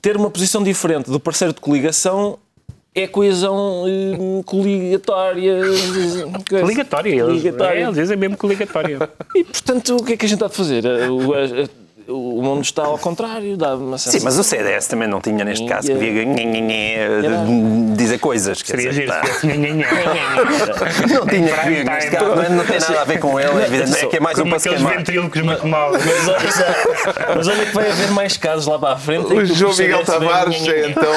[0.00, 2.38] ter uma posição diferente do parceiro de coligação
[2.96, 5.54] é coesão eh, coligatória.
[6.48, 6.66] coisa.
[6.66, 7.78] Ligatória, eles, Ligatória.
[7.78, 9.10] É, eles dizem mesmo que ligatória.
[9.34, 10.84] E, portanto, o que é que a gente está a fazer?
[10.86, 14.24] Ah, O, a- o mundo está ao contrário, dá uma Sim, sensação.
[14.24, 18.58] mas o CDS também não tinha, neste caso, que diga de- dizer coisas.
[18.64, 19.12] Seria giro.
[19.46, 23.96] Não tinha que neste caso, não, é- tem nada a ver com ele, é evidente,
[23.98, 25.92] é que é mais um ventrílocos muito mal.
[27.36, 29.26] Mas olha, que vai haver mais casos lá para a frente.
[29.26, 31.12] O que João Miguel Tavares é então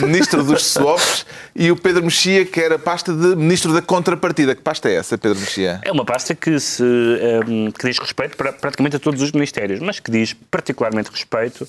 [0.00, 4.54] Ministro dos swaps e o Pedro Mexia que era pasta de Ministro da Contrapartida.
[4.54, 5.80] Que pasta é essa, Pedro Mexia?
[5.84, 9.80] É uma pasta que, se, ehm, que diz respeito para, praticamente a todos os ministérios,
[9.80, 11.66] mas que diz particularmente respeito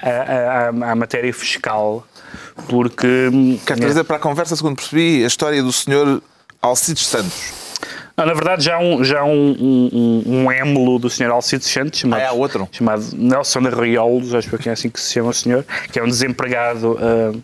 [0.00, 2.06] à, à- à- matéria fiscal,
[2.68, 3.06] porque...
[3.32, 6.22] hum, Quero trazer para a conversa, segundo percebi, a história do senhor
[6.62, 7.52] Alcides Santos.
[8.16, 11.30] Não, na verdade, já há um, já um, um, um émulo do Sr.
[11.32, 12.68] Alcides Santos, chamado, Ah, há outro?
[12.70, 16.06] chamado Nelson Arraiolos, acho que é assim que se chama o senhor, que é um
[16.06, 17.36] desempregado ah,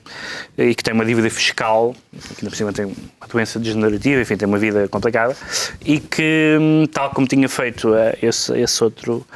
[0.56, 4.36] e que tem uma dívida fiscal, que ainda por cima tem uma doença degenerativa, enfim,
[4.36, 5.36] tem uma vida complicada,
[5.84, 9.26] e que, hum, tal como tinha feito ah, esse, esse outro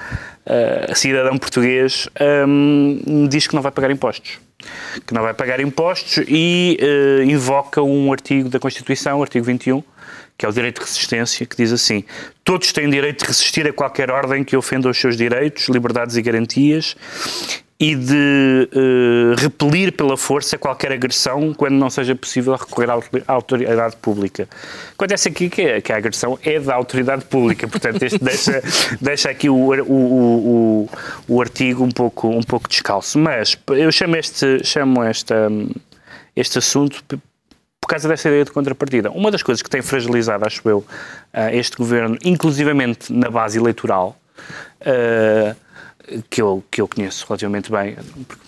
[0.47, 2.09] ah, cidadão português,
[2.47, 4.39] hum, diz que não vai pagar impostos
[5.07, 9.83] que não vai pagar impostos e eh, invoca um artigo da Constituição, o artigo 21,
[10.37, 12.05] que é o direito de resistência, que diz assim:
[12.43, 16.23] todos têm direito de resistir a qualquer ordem que ofenda os seus direitos, liberdades e
[16.23, 16.97] garantias
[17.79, 23.23] e de eh, repelir pela força qualquer agressão quando não seja possível recorrer à autor-
[23.27, 24.49] à autoridade pública.
[24.95, 28.63] Acontece aqui que, a- que a agressão é da autoridade pública, portanto, este deixa,
[29.01, 29.91] deixa aqui o, o,
[30.87, 30.89] o,
[31.27, 33.19] o, artigo um pouco, um pouco descalço.
[33.19, 35.49] Mas eu chamo este, chamo esta,
[36.37, 37.03] este assunto
[37.81, 39.11] por causa dessa ideia de contrapartida.
[39.11, 40.83] Uma das coisas que tem fragilizado, acho eu,
[41.33, 44.17] ah, este governo, inclusivamente na base eleitoral,
[44.81, 45.55] ah,
[46.29, 47.97] que eu, que eu conheço relativamente bem,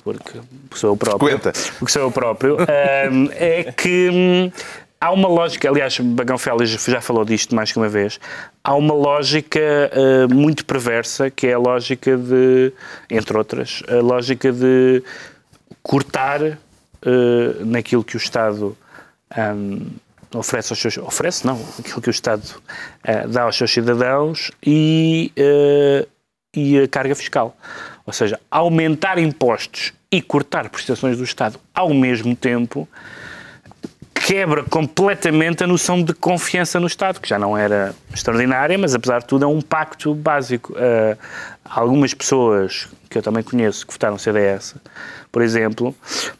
[0.02, 1.52] porque, porque sou eu próprio, Frequenta.
[1.78, 4.52] porque sou eu próprio, é que hum,
[5.00, 8.20] há uma lógica, aliás, Bagão Félix já falou disto mais que uma vez,
[8.62, 12.72] há uma lógica uh, muito perversa, que é a lógica de,
[13.10, 15.02] entre outras, a lógica de
[15.82, 16.56] cortar uh,
[17.64, 18.76] naquilo que o Estado
[19.36, 19.86] um,
[20.34, 20.98] oferece aos seus...
[20.98, 25.32] Oferece, não, aquilo que o Estado uh, dá aos seus cidadãos e,
[26.56, 27.56] e a carga fiscal.
[28.04, 32.88] Ou seja, aumentar impostos e cortar prestações do Estado ao mesmo tempo
[34.26, 39.20] quebra completamente a noção de confiança no Estado, que já não era extraordinária, mas apesar
[39.20, 40.72] de tudo é um pacto básico.
[40.72, 41.16] Uh,
[41.70, 44.74] algumas pessoas que eu também conheço que votaram CDS,
[45.30, 45.94] por exemplo,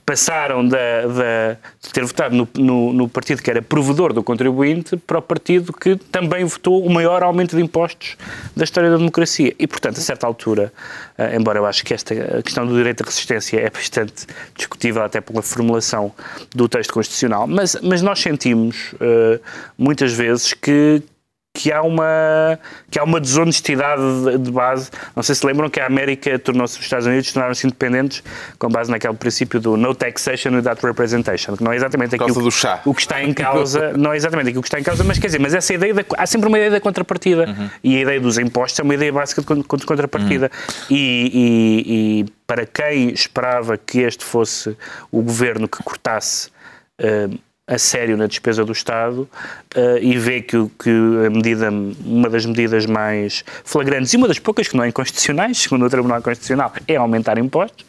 [0.05, 4.97] passaram da, da, de ter votado no, no, no, partido que era provedor do contribuinte
[4.97, 8.17] para o partido que também votou o maior aumento de impostos
[8.55, 9.55] da história da democracia.
[9.59, 10.73] E, portanto, a certa altura,
[11.19, 15.21] uh, embora eu acho que esta questão do direito à resistência é bastante discutível até
[15.21, 16.13] pela formulação
[16.55, 19.41] do texto constitucional, mas, mas nós sentimos uh,
[19.79, 21.03] muitas vezes que
[21.57, 22.59] que há uma,
[22.91, 24.03] que há uma desonestidade
[24.39, 24.91] de base.
[25.17, 28.23] Não sei se lembram que a América tornou-se, os Estados Unidos tornaram-se independentes
[28.59, 32.51] com base naquele princípio do no taxation without representation, que não é exatamente aquilo do
[32.51, 32.83] chá.
[32.85, 35.29] o que está em causa, não é exatamente aquilo que está em causa, mas quer
[35.29, 37.71] dizer, mas essa ideia, da, há sempre uma ideia da contrapartida uhum.
[37.83, 40.87] e a ideia dos impostos é uma ideia básica de contrapartida uhum.
[40.91, 44.77] e, e, e, para quem esperava que este fosse
[45.11, 46.51] o governo que cortasse
[47.01, 49.29] uh, a sério na despesa do Estado
[49.77, 50.91] uh, e vê que, que
[51.27, 51.69] a medida,
[52.05, 55.91] uma das medidas mais flagrantes e uma das poucas que não é inconstitucionais, segundo o
[55.91, 57.85] Tribunal Constitucional, é aumentar impostos.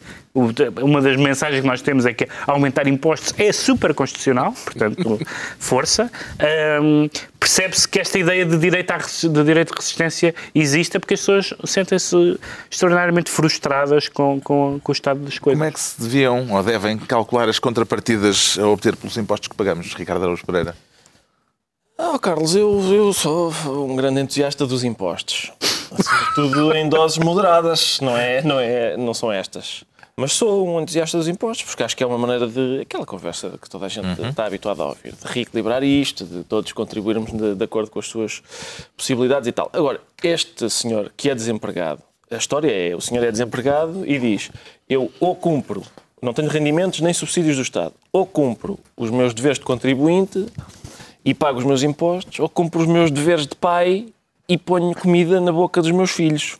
[0.82, 5.18] Uma das mensagens que nós temos é que aumentar impostos é super constitucional, portanto,
[5.58, 6.10] força.
[6.82, 7.08] Um,
[7.40, 11.54] Percebe-se que esta ideia de direito, à, de direito de resistência existe porque as pessoas
[11.64, 12.38] sentem-se
[12.70, 15.58] extraordinariamente frustradas com, com, com, o estado das coisas.
[15.58, 19.54] Como é que se deviam ou devem calcular as contrapartidas a obter pelos impostos que
[19.54, 20.76] pagamos, Ricardo Araújo Pereira?
[21.96, 25.50] Oh, Carlos, eu, eu sou um grande entusiasta dos impostos.
[25.62, 29.84] Sobretudo em doses moderadas, não, é, não, é, não são estas.
[30.20, 32.80] Mas sou um entusiasta dos impostos, porque acho que é uma maneira de.
[32.80, 34.30] aquela conversa que toda a gente uhum.
[34.30, 38.08] está habituada a ouvir, de reequilibrar isto, de todos contribuirmos de, de, acordo com as
[38.08, 38.42] suas
[38.96, 39.70] possibilidades e tal.
[39.72, 44.50] Agora, este senhor que é desempregado, a história é: o senhor é desempregado e diz,
[44.88, 45.84] eu ou cumpro,
[46.20, 50.46] não tenho rendimentos nem subsídios do Estado, ou cumpro os meus deveres de contribuinte
[51.24, 54.08] e pago os meus impostos, ou cumpro os meus deveres de pai
[54.48, 56.58] e ponho comida na boca dos meus filhos.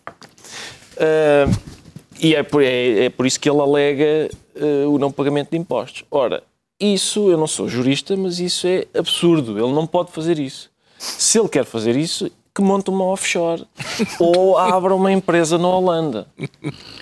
[0.95, 1.78] Uh,
[2.21, 5.57] e é por, é, é por isso que ele alega uh, o não pagamento de
[5.57, 6.05] impostos.
[6.11, 6.43] Ora,
[6.81, 9.59] isso, eu não sou jurista, mas isso é absurdo.
[9.59, 10.71] Ele não pode fazer isso.
[10.99, 13.65] Se ele quer fazer isso, que monte uma offshore
[14.19, 16.27] ou abra uma empresa na Holanda.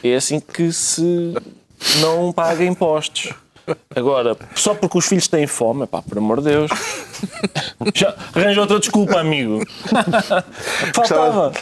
[0.02, 1.34] É assim que se
[2.00, 3.32] não paga impostos.
[3.94, 6.70] Agora, só porque os filhos têm fome, pá, por amor de Deus.
[7.94, 9.62] Já arranja outra desculpa, amigo.
[10.94, 11.52] Faltava.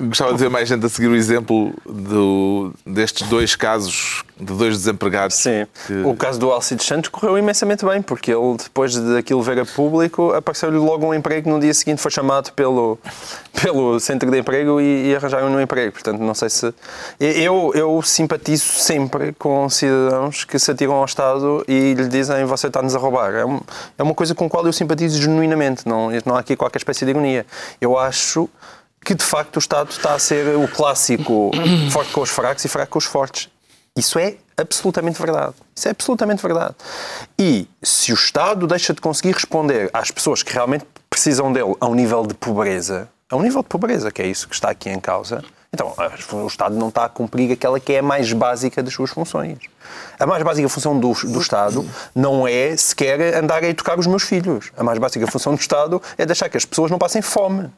[0.00, 4.76] Gostava de ver mais gente a seguir o exemplo do, destes dois casos de dois
[4.76, 5.36] desempregados.
[5.36, 5.66] Sim.
[5.86, 6.02] Que...
[6.04, 10.32] O caso do Alcides Santos correu imensamente bem, porque ele, depois daquilo ver a público,
[10.32, 11.50] apareceu-lhe logo um emprego.
[11.50, 12.98] No dia seguinte foi chamado pelo,
[13.60, 15.92] pelo centro de emprego e, e arranjaram um emprego.
[15.92, 16.72] Portanto, não sei se.
[17.18, 22.68] Eu, eu simpatizo sempre com cidadãos que se atiram ao Estado e lhe dizem você
[22.68, 23.34] está-nos a roubar.
[23.34, 23.60] É, um,
[23.98, 25.86] é uma coisa com a qual eu simpatizo genuinamente.
[25.86, 27.44] Não, não há aqui qualquer espécie de ironia.
[27.80, 28.48] Eu acho
[29.04, 31.50] que de facto o Estado está a ser o clássico
[31.90, 33.48] forte com os fracos e fraco com os fortes.
[33.96, 35.54] Isso é absolutamente verdade.
[35.74, 36.74] Isso é absolutamente verdade.
[37.38, 41.86] E se o Estado deixa de conseguir responder às pessoas que realmente precisam dele a
[41.86, 44.88] um nível de pobreza, a um nível de pobreza, que é isso que está aqui
[44.88, 45.94] em causa, então
[46.32, 49.58] o Estado não está a cumprir aquela que é a mais básica das suas funções.
[50.18, 54.22] A mais básica função do, do Estado não é sequer andar a educar os meus
[54.22, 54.72] filhos.
[54.76, 57.70] A mais básica função do Estado é deixar que as pessoas não passem fome.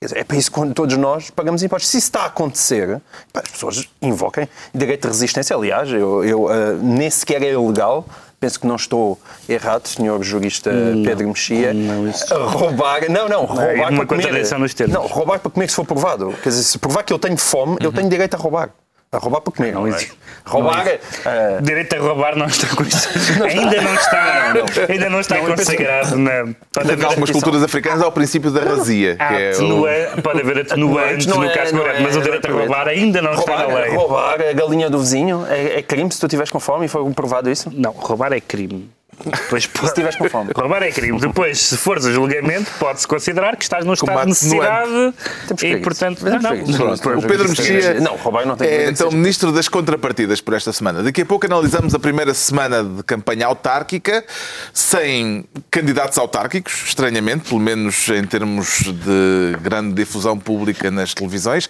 [0.00, 1.90] É para isso que todos nós pagamos impostos.
[1.90, 3.00] Se isso está a acontecer,
[3.32, 5.56] as pessoas invoquem direito de resistência.
[5.56, 8.06] Aliás, eu, eu uh, nem sequer é ilegal
[8.44, 12.26] penso que não estou errado, senhor jurista não, Pedro Mexia, não, isso...
[12.34, 14.86] roubar, não, não, roubar não, é para comer.
[14.88, 16.34] Não, roubar para comer se for provado.
[16.42, 17.78] Quer dizer, se provar que eu tenho fome, uhum.
[17.80, 18.68] eu tenho direito a roubar.
[19.14, 19.72] A roubar para comer.
[19.72, 20.12] Não, existe.
[20.44, 20.86] Roubar.
[20.86, 21.62] Uh...
[21.62, 22.66] Direito a roubar não está
[23.38, 24.54] não Ainda não está.
[24.54, 26.54] Não, ainda não está não, consagrado na.
[26.72, 29.14] Pode haver algumas culturas africanas há o princípio da razia.
[29.14, 29.90] que é atenua...
[30.16, 30.22] o...
[30.22, 33.34] Pode haver atenuantes no é, caso correto, é, mas o direito a roubar ainda não
[33.34, 33.94] roubar, está na lei.
[33.94, 37.08] Roubar a galinha do vizinho é, é crime se tu estiveres com fome e foi
[37.12, 37.70] provado isso?
[37.72, 38.90] Não, roubar é crime
[39.24, 40.50] Depois, Se estiveres com fome.
[40.54, 41.18] Roubar é crime.
[41.20, 45.14] Depois, se fores a julgamento, pode-se considerar que estás num estado de necessidade
[45.46, 46.84] Temos que e, portanto, não, isso.
[46.84, 46.96] não.
[46.98, 50.72] Pronto, o Pedro Mexia Não, roubar não tem é então ministro das contrapartidas por esta
[50.72, 51.02] semana.
[51.02, 54.24] Daqui a pouco analisamos a primeira semana de campanha autárquica,
[54.72, 61.68] sem candidatos autárquicos, estranhamente, pelo menos em termos de grande difusão pública nas televisões.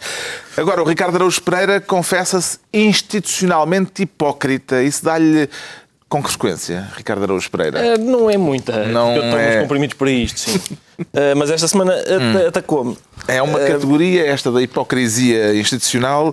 [0.56, 4.82] Agora, o Ricardo Araújo Pereira confessa-se institucionalmente hipócrita.
[4.82, 5.48] Isso dá-lhe
[6.08, 7.78] com que frequência, Ricardo Araújo Pereira?
[7.84, 8.84] Eh, Não é muita.
[8.86, 9.60] Não eu tenho é.
[9.60, 10.60] comprimidos para isto, sim.
[11.12, 12.96] Eh, mas esta semana at- atacou-me.
[13.26, 16.32] É uma categoria, esta da hipocrisia institucional,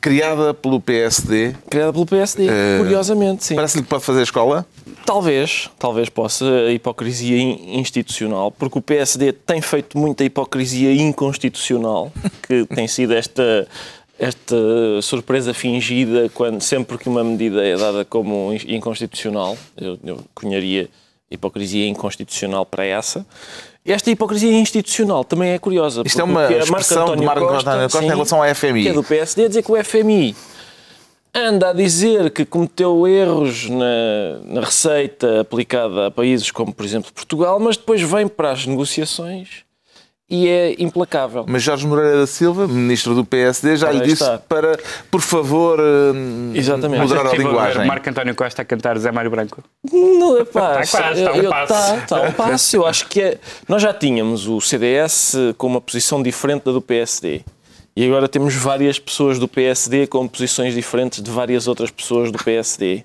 [0.00, 1.54] criada pelo PSD.
[1.70, 2.46] Criada pelo PSD,
[2.78, 3.54] curiosamente, sim.
[3.54, 4.66] Parece-lhe que pode fazer escola?
[5.04, 12.10] Talvez, talvez possa a hipocrisia in- institucional, porque o PSD tem feito muita hipocrisia inconstitucional,
[12.48, 13.66] que tem sido esta
[14.22, 14.56] esta
[15.02, 20.88] surpresa fingida quando sempre que uma medida é dada como in- inconstitucional, eu, eu cunharia
[21.28, 23.26] hipocrisia inconstitucional para essa.
[23.84, 26.02] Esta hipocrisia institucional também é curiosa.
[26.06, 28.82] Isto é porque uma Marco expressão de Marco António Costa em sim, relação à FMI.
[28.84, 30.36] Que é do PSD a dizer que o FMI
[31.34, 37.10] anda a dizer que cometeu erros na, na receita aplicada a países como, por exemplo,
[37.12, 39.64] Portugal, mas depois vem para as negociações
[40.28, 41.44] e é implacável.
[41.46, 44.38] Mas Jorge Moreira da Silva, ministro do PSD, já lhe disse está.
[44.38, 44.78] para,
[45.10, 47.02] por favor, eh, Exatamente.
[47.02, 47.86] moderar a linguagem.
[47.86, 49.62] Marco António Costa a cantar Zé Mário Branco.
[49.92, 51.72] Não é pá, Está quase, está um passo.
[51.72, 52.76] Está, está um passo.
[52.76, 53.38] Eu acho que é.
[53.68, 57.42] Nós já tínhamos o CDS com uma posição diferente da do PSD.
[57.94, 62.42] E agora temos várias pessoas do PSD com posições diferentes de várias outras pessoas do
[62.42, 63.04] PSD.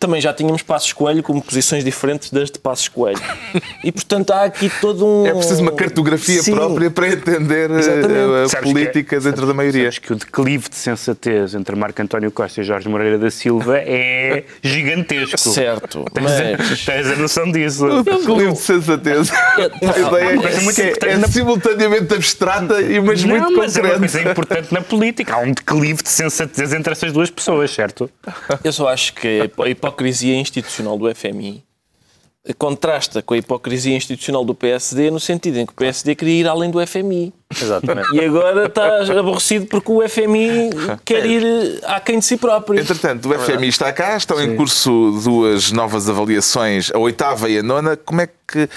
[0.00, 3.20] Também já tínhamos Passos Coelho com posições diferentes das de Passos Coelho.
[3.84, 5.26] E portanto há aqui todo um.
[5.26, 6.54] É preciso uma cartografia Sim.
[6.54, 8.44] própria para entender eh, Exatamente.
[8.44, 9.84] a Sabes política que- dentro da maioria.
[9.84, 13.78] Sabes que o declive de sensatez entre Marco António Costa e Jorge Moreira da Silva
[13.84, 15.38] é gigantesco.
[15.38, 16.24] Certo, Tens,
[16.58, 16.84] mas.
[16.84, 17.86] tens a noção disso.
[18.04, 19.30] Que livro de sensatez.
[19.60, 23.56] A ideia Mas é muito que é, é na- simultaneamente abstrata e mas Não, muito
[23.56, 23.98] mas é uma concreta.
[23.98, 25.34] coisa importante na política.
[25.34, 28.10] Há um declive de sensatez entre essas duas pessoas, certo?
[28.62, 31.64] Eu só acho que a hipocrisia institucional do FMI
[32.56, 36.48] contrasta com a hipocrisia institucional do PSD no sentido em que o PSD queria ir
[36.48, 37.34] além do FMI.
[37.60, 38.14] Exatamente.
[38.14, 40.70] E agora está aborrecido porque o FMI
[41.04, 42.80] quer ir aquém de si próprio.
[42.80, 47.62] Entretanto, o FMI está cá, estão em curso duas novas avaliações, a oitava e a
[47.62, 47.96] nona.
[47.96, 48.68] Como é que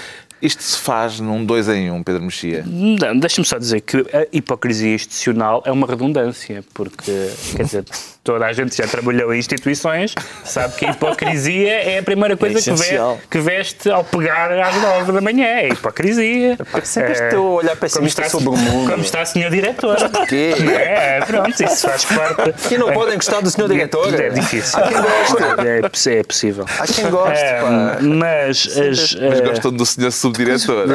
[0.42, 2.64] isto se faz num dois em um, Pedro Mexia?
[2.66, 7.84] Não, Deixa-me só dizer que a hipocrisia institucional é uma redundância, porque, quer dizer,
[8.24, 12.58] toda a gente já trabalhou em instituições, sabe que a hipocrisia é a primeira coisa
[12.58, 13.20] que, ve- essencial.
[13.30, 15.44] que veste ao pegar às nove da manhã.
[15.46, 16.56] É a hipocrisia.
[16.82, 18.90] sempre É, teu olhar como pessimista está, sobre o mundo.
[18.90, 19.96] Como está a senhor diretor.
[20.26, 20.54] quê?
[20.74, 22.40] É, pronto, isso faz parte.
[22.50, 24.12] Aqui não podem gostar do senhor diretor.
[24.18, 24.78] É difícil.
[24.78, 25.66] Há quem goste.
[25.68, 26.64] É, poss- é possível.
[26.78, 27.98] Há quem goste, É, pá.
[28.00, 30.86] mas as, Mas eh, gostam do senhor subdiretor.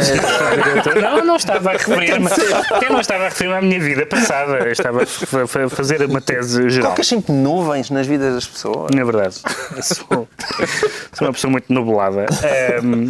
[1.01, 2.27] Não, não estava a referir-me.
[2.83, 4.57] Eu não estava a referir-me à minha vida passada.
[4.57, 6.87] Eu estava a fa- fa- fazer uma tese geral.
[6.89, 8.89] Colocas sempre nuvens nas vidas das pessoas.
[8.95, 9.35] Na verdade,
[9.75, 10.27] eu sou,
[11.13, 12.25] sou uma pessoa muito nublada.
[12.43, 13.09] Ehm,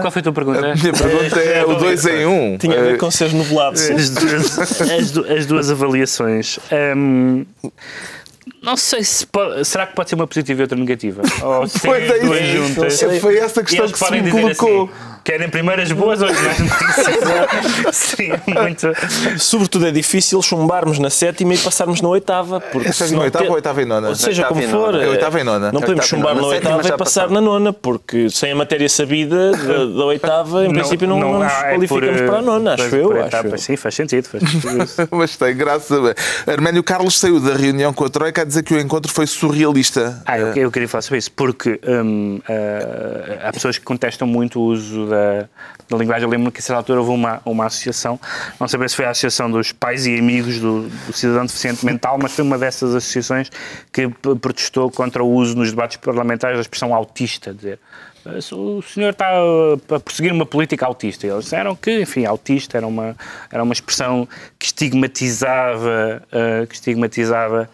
[0.00, 0.58] qual foi a tua pergunta?
[0.58, 2.58] A minha pergunta é o dois em um.
[2.58, 3.78] Tinha a ver com seres nublado.
[3.78, 6.58] As duas, as as duas avaliações.
[6.70, 7.44] Ehm,
[8.62, 11.22] não sei se pode, será que pode ser uma positiva e outra negativa?
[11.42, 12.52] Ou se Pois tem é, duas isso.
[12.74, 13.02] juntas?
[13.02, 14.84] É, Foi essa questão eles que se me colocou.
[14.84, 17.16] assim, querem primeiras boas ou as mais notícias?
[17.92, 18.92] Seria muito...
[19.38, 22.60] Sobretudo é difícil chumbarmos na sétima e passarmos na oitava.
[22.60, 24.08] Porque Essa é se na oitava ter- ou oitava e nona?
[24.08, 25.04] Ou seja, Oitava como for, nona.
[25.04, 25.72] É oitava e nona.
[25.72, 26.46] não podemos Oitava chumbar nona.
[26.46, 30.72] na oitava e passar na nona, porque sem a matéria sabida da, da oitava, em
[30.72, 33.22] princípio, não, não, nos é qualificamos por, para a nona, pois, acho eu.
[33.24, 33.58] Acho.
[33.58, 34.28] Sim, faz sentido.
[34.28, 35.08] Faz sentido isso.
[35.10, 35.94] Mas tem graça.
[36.46, 40.22] Arménio Carlos saiu da reunião com a Troika a dizer que o encontro foi surrealista.
[40.26, 44.60] Ah, eu, eu queria falar sobre isso, porque hum, ah, há pessoas que contestam muito
[44.60, 45.48] o uso da,
[45.88, 46.24] da linguagem.
[46.24, 48.18] Eu lembro que a certa altura houve uma, uma associação,
[48.58, 52.18] não sei se foi a Associação dos Pais e Amigos do, do Cidadão Deficiente Mental,
[52.20, 53.50] mas foi uma dessas associações
[53.92, 54.08] que
[54.40, 58.13] protestou contra o uso nos debates parlamentares da expressão autista, dizer "Ah,
[58.52, 61.26] o senhor está a perseguir uma política autista.
[61.26, 63.16] E eles disseram que, enfim, autista era uma,
[63.50, 64.26] era uma expressão
[64.58, 67.68] que estigmatizava, ah, que estigmatizava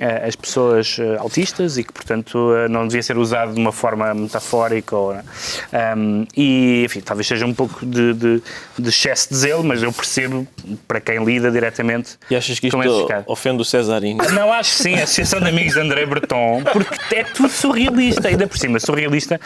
[0.00, 3.72] ah, as pessoas ah, autistas e que, portanto, ah, não devia ser usado de uma
[3.72, 4.94] forma metafórica.
[4.94, 8.42] Ou, um, e, enfim, talvez seja um, pouco de, de,
[8.78, 10.46] de excesso de zelo, mas eu percebo
[10.86, 12.78] para quem lida diretamente E achas que isto
[13.26, 14.22] ofende o Cesarino?
[14.32, 18.46] Não, acho sim, a Associação de Amigos de André Breton, porque é tudo surrealista, ainda
[18.46, 19.40] por cima, surrealista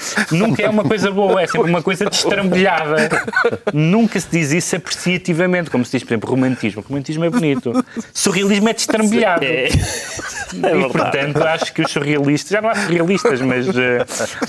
[0.48, 3.08] nunca é uma coisa boa, é sempre uma coisa destrambelhada.
[3.72, 6.84] Nunca se diz isso apreciativamente, como se diz, por exemplo, romantismo.
[6.86, 7.72] Romantismo é bonito.
[8.12, 9.44] Surrealismo é destrambelhado.
[9.44, 14.04] É, e, portanto, acho que os surrealistas, já não há surrealistas, mas eh,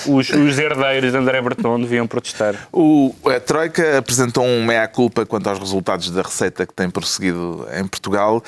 [0.07, 2.55] os, os herdeiros de André Breton deviam protestar.
[2.71, 7.85] O, a Troika apresentou um meia-culpa quanto aos resultados da receita que tem prosseguido em
[7.85, 8.43] Portugal,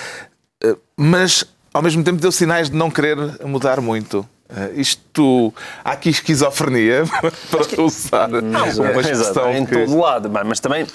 [0.64, 4.28] eh, mas ao mesmo tempo deu sinais de não querer mudar muito.
[4.56, 5.54] Eh, Isto.
[5.84, 7.04] Há aqui esquizofrenia,
[7.52, 9.76] para usar uma Exato, expressão em que.
[9.86, 10.86] todo lado, bem, mas também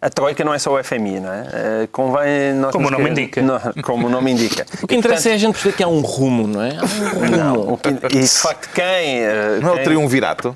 [0.00, 1.46] a Troika não é só o FMI, não é?
[1.52, 3.42] Eh, Convém nós Como o nome indica.
[3.42, 4.64] Não, como o nome indica.
[4.82, 6.76] O que interessa é a gente perceber que há um rumo, não é?
[6.76, 7.36] Há um rumo.
[7.36, 8.84] Não, que- e de facto quem,
[9.20, 10.54] eh, Não é o triunvirato?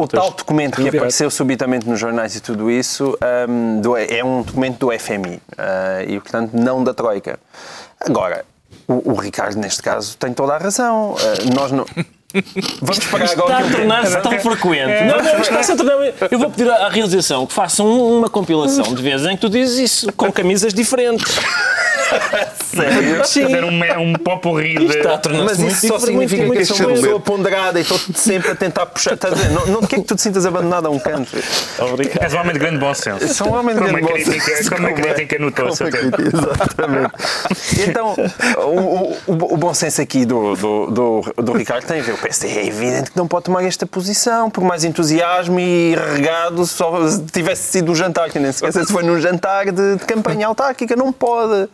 [0.00, 3.16] O tal documento que apareceu subitamente nos jornais e tudo isso
[3.48, 7.38] hum, do- é um documento do FMI eh, e portanto não da Troika.
[8.00, 8.44] Agora,
[8.88, 11.14] o, o Ricardo neste caso tem toda a razão.
[11.18, 11.84] Eh, nós não.
[12.82, 15.04] Vamos parar Está agora a tornar-se tão frequente.
[15.04, 15.92] Não, não, está-se a tornar...
[16.32, 19.48] Eu vou pedir à realização que façam um- uma compilação de vezes em que tu
[19.48, 21.32] dizes isso, com camisas diferentes.
[22.74, 23.16] Sério?
[23.18, 24.86] Fazer um, um poporri de...
[24.96, 27.98] Está a tornar-se Mas isso só significa que eu sou uma pessoa ponderada e estou
[28.14, 29.14] sempre a tentar puxar.
[29.14, 29.50] Estás a dizer?
[29.50, 31.30] Não, não que é que tu te sintas abandonado a um canto?
[31.78, 32.22] Obrigado.
[32.22, 33.34] És um homem de grande bom senso.
[33.34, 34.70] Sou um homem de grande bom senso.
[34.70, 35.12] com uma Como é?
[35.14, 35.62] crítica no até.
[35.62, 37.12] que- Exatamente.
[37.88, 38.14] Então,
[38.58, 42.14] o, o- o- o bom senso aqui do, do, do, do Ricardo tem a ver.
[42.14, 46.64] O PSD é evidente que não pode tomar esta posição, por mais entusiasmo e regado,
[46.66, 49.96] só se tivesse sido um jantar, que nem se esqueça se foi num jantar de,
[49.96, 51.68] de campanha autárquica, não pode.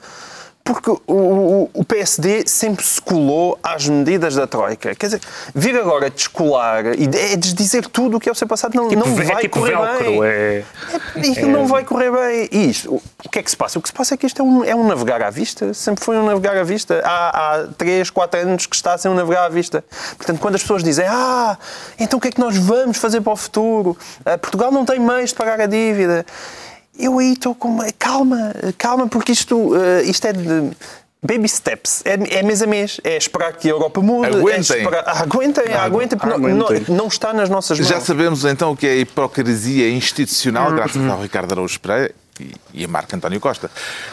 [0.63, 4.95] Porque o, o, PSD sempre se colou às medidas da Troika.
[4.95, 5.21] Quer dizer,
[5.55, 9.07] vir agora descolar e é desdizer tudo o que é o seu passado não, não
[9.07, 10.23] é vai tipo correr velcro, bem.
[10.23, 10.65] é...
[11.17, 12.49] Isto não vai correr bem.
[12.53, 13.79] E isto, o o que é que se passa?
[13.79, 15.73] O que se passa é que isto é um, é um navegar à vista.
[15.75, 17.01] Sempre foi um navegar à vista.
[17.05, 19.85] Há, há 3, 4 anos que está a ser um navegar à vista.
[20.17, 21.57] Portanto, quando as pessoas dizem ah,
[21.99, 23.97] então o que é que nós vamos fazer para o futuro?
[24.25, 26.27] Ah, Portugal não tem meios de pagar a dívida.
[27.01, 27.79] Eu aí estou com...
[27.99, 30.71] Calma, calma, porque isto, ah, isto é de...
[31.23, 34.29] Baby steps, é, é mês a mês, é esperar que a Europa mude.
[34.29, 34.55] Aguentem.
[34.57, 36.85] É esperar, ah, aguentem, aguentem, porque não- aguentem.
[36.89, 37.87] não, não está nas nossas mãos.
[37.91, 42.53] Já sabemos então o que é a hipocrisia institucional, graças ao Ricardo Araújo Pereira e-
[42.73, 43.71] e a Marco António Costa.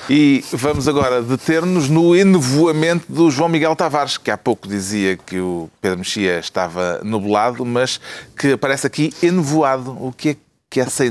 [0.09, 5.39] E vamos agora deter-nos no enevoamento do João Miguel Tavares, que há pouco dizia que
[5.39, 8.01] o Pedro Mexia estava nublado, mas
[8.37, 9.91] que aparece aqui enevoado.
[9.91, 10.35] O que é
[10.77, 11.03] que essa,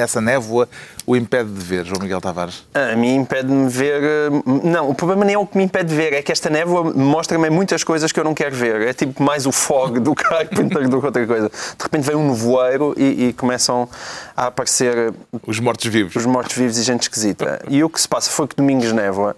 [0.00, 0.68] essa névoa
[1.06, 2.64] o impede de ver, João Miguel Tavares?
[2.74, 4.02] A mim impede-me ver.
[4.02, 4.28] eh,
[4.64, 6.92] Não, o problema nem é o que me impede de ver, é que esta névoa
[6.92, 8.80] mostra-me muitas coisas que eu não quero ver.
[8.82, 11.48] É tipo mais o fog do Carpenter do que outra coisa.
[11.48, 13.88] De repente vem um nevoeiro e, e começam
[14.36, 15.12] a aparecer
[15.46, 16.16] Os mortos-vivos.
[16.16, 17.60] os mortos-vivos e gente esquisita.
[17.68, 19.36] E o que se passa foi que Domingos Névoa,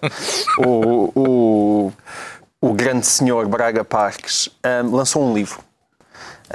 [0.65, 1.93] o, o,
[2.61, 4.49] o grande senhor Braga Parques,
[4.85, 5.59] hum, lançou um livro.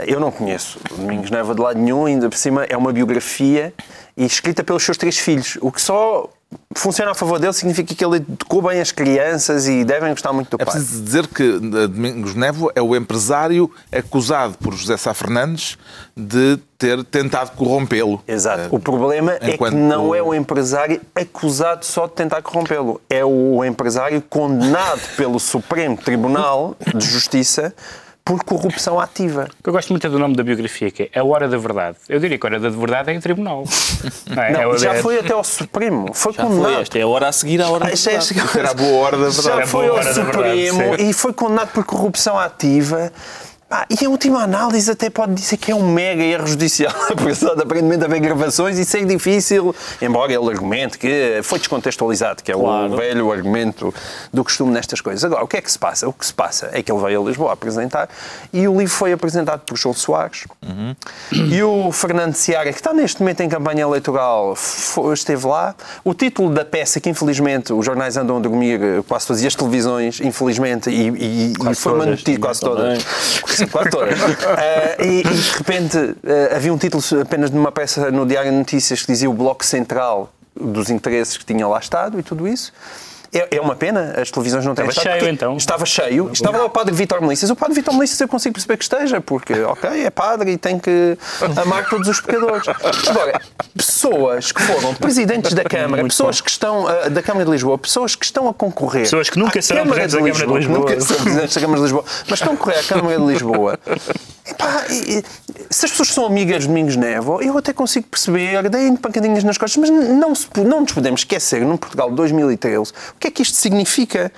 [0.05, 3.73] Eu não conheço o Domingos Névoa de lado nenhum, ainda por cima é uma biografia
[4.15, 6.29] e escrita pelos seus três filhos, o que só
[6.75, 10.57] funciona a favor dele significa que ele educou bem as crianças e devem gostar muito
[10.57, 10.75] do É pai.
[10.75, 15.77] preciso dizer que eh, Domingos Névoa é o empresário acusado por José Sá Fernandes
[16.17, 18.21] de ter tentado corrompê-lo.
[18.27, 18.61] Exato.
[18.63, 22.99] Eh, O problema é enquanto- que não é o empresário acusado só de tentar corrompê-lo.
[23.09, 27.73] É o empresário condenado pelo Supremo Tribunal de Justiça
[28.29, 29.47] por corrupção ativa.
[29.63, 31.97] Eu gosto muito do nome da biografia, que é A Hora da Verdade.
[32.07, 33.63] Eu diria que a Hora da Verdade é em tribunal.
[34.29, 34.51] Não, é?
[34.51, 36.13] Não, É- já é- foi até ao Supremo.
[36.13, 36.73] Foi Já condenado.
[36.73, 38.59] foi, esta é a hora a seguir à hora Ah, da isto é- verdade.
[38.59, 39.57] Era a boa hora da verdade.
[39.61, 43.11] Já foi ao Supremo verdade, e foi condenado por corrupção ativa.
[43.71, 47.53] Ah, e em última análise até pode dizer que é um mega erro judicial, apesar
[47.53, 52.55] de aparentemente haver gravações e ser difícil, embora ele argumente que foi descontextualizado, que é
[52.55, 52.93] Claro.
[52.93, 53.93] o velho argumento
[54.33, 55.23] do costume nestas coisas.
[55.23, 56.07] Agora, o que é que se passa?
[56.09, 58.09] O que se passa é que ele veio a Lisboa apresentar
[58.51, 60.45] e o livro foi apresentado por João Soares
[61.31, 64.55] e o Fernando Seara, que está neste momento em campanha eleitoral,
[65.13, 65.75] esteve lá.
[66.03, 69.53] O título da peça, que infelizmente os jornais andam a dormir eh, quase todas, as
[69.53, 73.03] televisões, infelizmente, e, e- e foi mantido quase todas.
[73.67, 74.19] Quase todas.
[74.59, 78.51] Eh, e, e, de repente eh, havia um título apenas de uma peça no Diário
[78.51, 82.47] de Notícias que dizia o Bloco Central dos interesses que tinha lá estado e tudo
[82.47, 82.73] isso.
[83.31, 85.57] É, é uma pena, as televisões não têm Estava estado, cheio, então.
[85.57, 86.29] Estava cheio.
[86.33, 87.49] Estava lá o padre Vítor Melissas.
[87.49, 90.79] O padre Vítor Melissas eu consigo perceber que esteja, porque, ok, é padre e tem
[90.79, 91.17] que
[91.61, 92.67] amar todos os pecadores.
[93.07, 93.39] Agora,
[93.75, 97.77] pessoas que foram presidentes da Câmara, Muito pessoas que estão, ah, da Câmara de Lisboa,
[97.77, 99.03] pessoas que estão a concorrer.
[99.03, 100.79] Pessoas que nunca serão presidentes da Câmara de Lisboa.
[100.79, 103.79] Nunca serão presidentes da Câmara de Lisboa, mas estão a concorrer à Câmara de Lisboa.
[104.45, 105.23] Epá, e- e-
[105.69, 109.57] se as pessoas são amigas de Domingos Nevo, eu até consigo perceber, deem pancadinhas nas
[109.59, 113.31] costas, mas não, se, não nos podemos esquecer, num Portugal de 2013, o que é
[113.31, 114.31] que isto significa?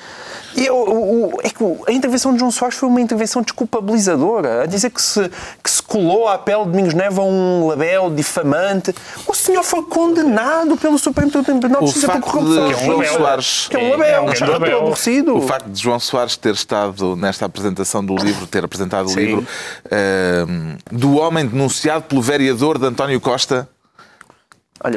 [0.58, 4.90] Eu, o- é que a intervenção de João Soares foi uma intervenção desculpabilizadora, a dizer
[4.90, 5.30] que se,
[5.64, 8.94] que se colou à pele de Domingos Nevo um label difamante.
[9.28, 12.68] O senhor foi condenado pelo Supremo Tribunal de Justiça por corrupção.
[12.68, 13.06] de é um João.
[13.06, 14.78] Soares Que é um É label, um grande estou label.
[14.80, 15.38] aborrecido.
[15.38, 19.46] O facto de João Soares ter estado nesta apresentação do livro, ter apresentado o livro
[19.92, 23.70] ehm, do homem denunciado pelo vereador de António Costa,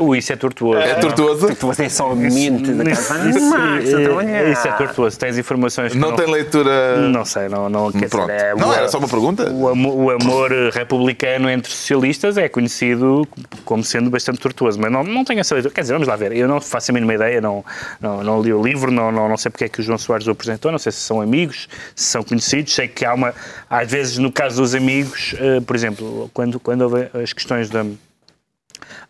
[0.00, 0.78] Ui, isso é tortuoso.
[0.80, 1.46] é tortuoso?
[1.48, 3.28] Porque você só mente da casa.
[3.28, 5.18] isso, Max, é- isso é tortuoso.
[5.18, 6.96] Tens informações que Não tem leitura.
[7.08, 8.30] Não sei, não, não quer Pronto.
[8.30, 9.50] dizer, é Não, o- era só uma pergunta.
[9.52, 13.28] O amor, o amor republicano entre socialistas é conhecido
[13.64, 15.74] como sendo bastante tortuoso, mas não, não tenho essa leitura.
[15.74, 17.64] Quer dizer, vamos lá ver, eu não faço a mínima ideia, não,
[18.00, 20.26] não, não li o livro, não, não, não sei porque é que o João Soares
[20.26, 23.34] o apresentou, não sei se são amigos, se são conhecidos, sei que há uma,
[23.68, 27.84] às vezes no caso dos amigos, eh, por exemplo, quando, quando houve as questões da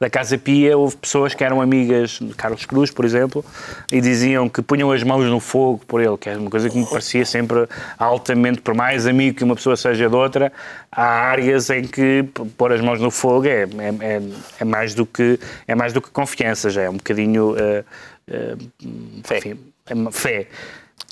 [0.05, 3.42] da Casa Pia, houve pessoas que eram amigas de Carlos Cruz, por exemplo,
[3.90, 6.76] e diziam que punham as mãos no fogo por ele, que é uma coisa que
[6.76, 7.66] me parecia sempre
[7.98, 10.52] altamente, por mais amigo que uma pessoa seja de outra,
[10.92, 12.22] há áreas em que
[12.59, 13.66] pôr as mãos no fogo é, é,
[14.00, 14.22] é,
[14.61, 17.84] é mais, do que, é mais do que confiança, já é um bocadinho eh,
[18.30, 20.48] eh, enfim, é fé.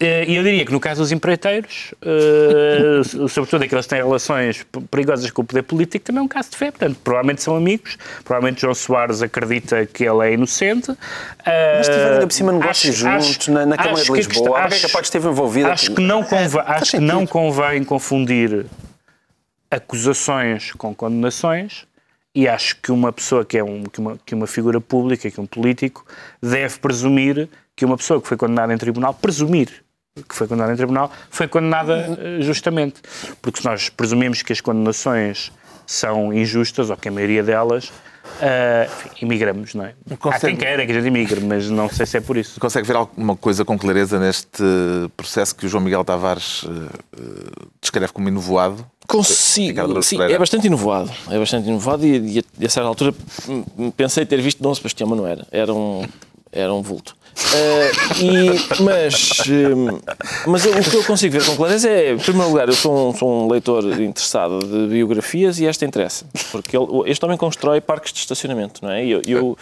[0.01, 4.67] Eh, E eu diria que no caso dos empreiteiros, eh, sobretudo aqueles que têm relações
[4.91, 6.71] perigosas com o poder político, também é um caso de fé.
[6.71, 10.97] Portanto, provavelmente são amigos, provavelmente João Soares acredita que ele é inocente.
[11.79, 14.63] Mas tiveram ainda por cima negócios juntos na, na Câmara de que Lisboa.
[14.63, 15.69] Alguém é capaz de esteve envolvido.
[15.69, 18.67] Acho que não convém, acho que não convém confundir
[19.71, 21.87] acusações com condenações
[22.35, 25.41] e acho que uma pessoa que é um, que uma, que uma figura pública, que
[25.41, 26.05] um político,
[26.41, 29.83] deve presumir que uma pessoa que foi condenada em tribunal, presumir
[30.29, 33.01] que foi condenada em tribunal, foi condenada eh, justamente.
[33.41, 35.51] Porque se nós presumimos que as condenações
[35.87, 37.91] são injustas, ou que a maioria delas,
[38.41, 39.95] eh, enfim, imigramos, não é?
[40.11, 42.59] Há consegue- quem queira que a gente imigre, mas não sei se é por isso.
[42.61, 44.63] Consegue ver alguma coisa com clareza neste
[45.17, 47.21] processo que o João Miguel Tavares eh,
[47.81, 48.85] descreve como inovoado?
[49.07, 50.03] Consigo.
[50.03, 51.11] Sim, é bastante inovado.
[51.31, 53.15] É bastante inovado e, e a, a certa altura
[53.49, 55.47] hum, pensei ter visto Dom Sebastião, mas não era.
[55.51, 56.07] Era um,
[56.51, 57.17] era um vulto.
[57.55, 57.91] Eh,
[58.23, 59.99] e- mas, hum,
[60.47, 63.15] mas o que eu consigo ver com clareza é, em primeiro lugar, eu sou um,
[63.15, 66.25] sou um leitor interessado de biografias e esta interessa.
[66.51, 69.05] Porque ele, este homem constrói parques de estacionamento, não é?
[69.05, 69.59] E eu, eu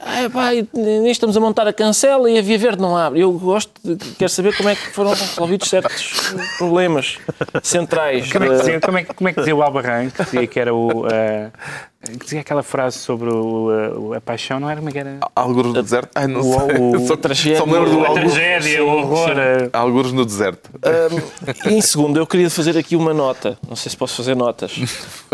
[0.00, 3.20] ah, pá, nem estamos a montar a cancela e a Via Verde não abre.
[3.20, 7.18] Eu gosto, de, quero saber como é que foram resolvidos certos problemas
[7.62, 8.30] centrais.
[8.32, 10.60] Como é que dizia, como é como é que dizia o Albarran, que dizia que
[10.60, 11.06] era o.
[11.10, 11.50] eh,
[12.06, 15.18] que dizia aquela frase sobre o, o- a paixão, não era como é que era?
[15.34, 16.10] Algures no deserto?
[16.14, 16.76] Ai, não O- sei.
[16.78, 19.30] o- Só- a tragédia- Só me lembro do A algures, tragédia, o horror.
[19.72, 20.70] algures no deserto.
[21.66, 24.72] Um, em segundo, eu queria fazer aqui uma nota, não sei se posso fazer notas,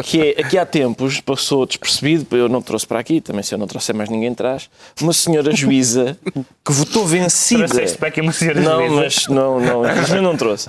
[0.02, 3.58] que é, aqui há tempos passou despercebido, eu não trouxe para aqui, também se eu
[3.58, 4.51] não trouxer mais ninguém traz,
[5.00, 6.16] uma senhora juíza
[6.64, 7.68] que votou vencida.
[7.68, 8.94] Trouxeste uma senhora Não, juíza.
[8.94, 10.68] mas não, não, infelizmente não trouxe.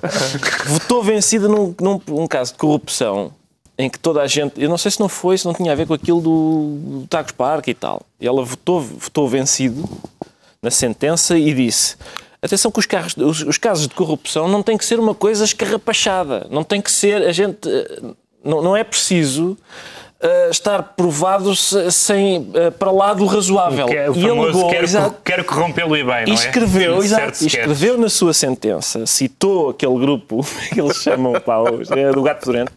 [0.65, 3.31] Votou vencida num, num, num caso de corrupção
[3.77, 5.75] em que toda a gente, eu não sei se não foi, se não tinha a
[5.75, 8.01] ver com aquilo do, do Tagus Park e tal.
[8.19, 9.87] E ela votou, votou vencido
[10.61, 11.95] na sentença e disse:
[12.41, 15.43] atenção que os, carros, os, os casos de corrupção não tem que ser uma coisa
[15.43, 18.01] escarrapachada, não tem que ser a gente, eh,
[18.43, 19.57] não, não é preciso
[20.23, 23.85] eh, estar provado se- sem eh, para lá do razoável.
[23.87, 26.35] Que é o e alegou, quero, exato, quero corrompê-lo e bem, não é?
[26.35, 31.91] escreveu, exato, certo escreveu na sua sentença, citou aquele grupo que eles chamam pá, os-
[31.91, 32.71] é, do Gato Durante.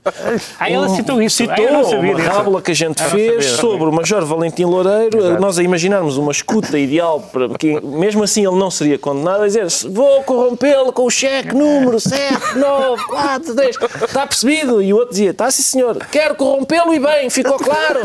[0.59, 1.37] Ah, ela citou isso.
[1.37, 4.25] Citou Ah, não sabia uma rábula que a gente Eu não fez sobre o Major
[4.25, 8.99] Valentim Loureiro, nós a imaginarmos uma escuta ideal para que, mesmo assim, ele não seria
[8.99, 13.77] condenado, a dizer vou corrompê-lo com o cheque número 7, 9, 4, 3.
[14.03, 14.83] Está percebido?
[14.83, 18.01] E o outro dizia, está sim senhor, quero corrompê-lo e bem, ficou claro.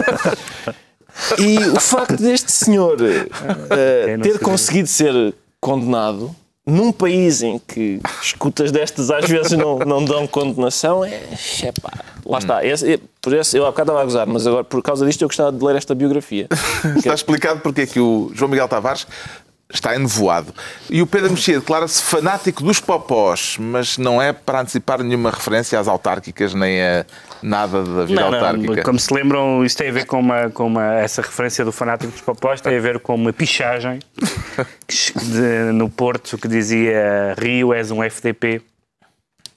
[1.38, 4.40] E o facto deste senhor não ter sabia.
[4.40, 6.34] conseguido ser condenado
[6.66, 11.10] num país em que escutas destas às vezes não, não dão condenação, é,
[11.64, 11.92] é pá,
[12.26, 12.66] lá está.
[12.66, 15.22] Esse- é- por isso, eu há bocado estava a gozar, mas agora por causa disto
[15.24, 16.48] eu gostava de ler esta biografia.
[16.98, 19.06] Está explicado porque é que o João Miguel Tavares
[19.74, 20.54] está enevoado.
[20.90, 25.80] E o Pedro Mexia declara-se fanático dos popós, mas não é para antecipar nenhuma referência
[25.80, 27.06] às autárquicas nem a
[27.42, 28.76] nada da vida Não, autárquica.
[28.76, 31.72] não, como se lembram, isso tem a ver com uma, com uma essa referência do
[31.72, 34.00] fanático dos popós, tem a ver com uma pichagem
[34.88, 38.62] de- no Porto que dizia Rio és um FDP.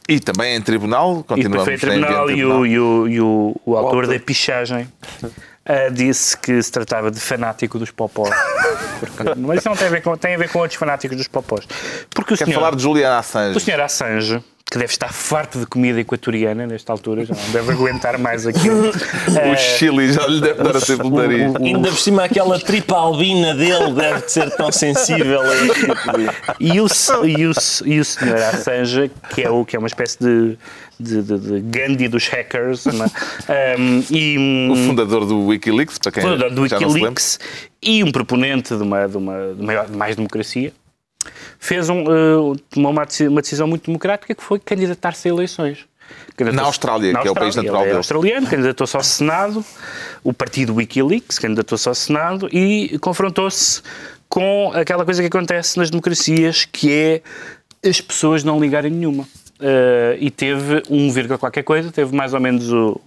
[0.08, 2.58] E também em tribunal, E continuamos foi a em tribunal e tribunal.
[2.60, 4.86] o, e o, e o, o autor da pichagem
[5.64, 8.28] ah, disse que se tratava de fanático dos popós.
[9.00, 11.26] Porque, mas isso não tem a ver com, tem a ver com outros fanáticos dos
[11.28, 11.66] popós.
[12.10, 13.56] Porque o Quer senhor, falar de Juliana Assange?
[13.56, 17.72] o senhor Assange, que deve estar farto de comida equatoriana nesta altura, já não deve
[17.72, 18.90] aguentar mais aquilo.
[19.52, 21.54] O Chile já lhe deve dar a tempo de nariz.
[21.56, 26.18] Ainda por cima, aquela tripa albina dele deve de ser tão sensível a este tipo
[26.18, 26.28] de...
[26.60, 26.86] E o,
[27.26, 27.52] e, o,
[27.84, 30.58] e o senhor Assange, que é, o, que é uma espécie de,
[30.98, 33.04] de, de, de Gandhi dos hackers, não
[33.48, 33.76] é?
[33.78, 37.10] Um, e, O fundador do Wikileaks, para quem fundador do já não se lembra.
[37.10, 37.38] Wikileaks
[37.82, 40.72] e um proponente de, uma, de, uma, de maior- de mais democracia,
[41.58, 42.04] fez um,
[42.70, 45.86] tomou uma, uma decisão muito democrática que foi candidatar-se a eleições.
[46.36, 47.96] Candidatou-se- Na Austrália, que é o país natural ele é dele.
[47.98, 49.64] australiano, candidatou-se ao Senado,
[50.22, 53.80] o partido Wikileaks candidatou-se ao Senado e confrontou-se
[54.28, 57.22] com aquela coisa que acontece nas democracias, que é
[57.88, 59.26] as pessoas não ligarem nenhuma.
[59.60, 63.00] Eh, e teve um vírgula qualquer coisa, teve mais ou menos o,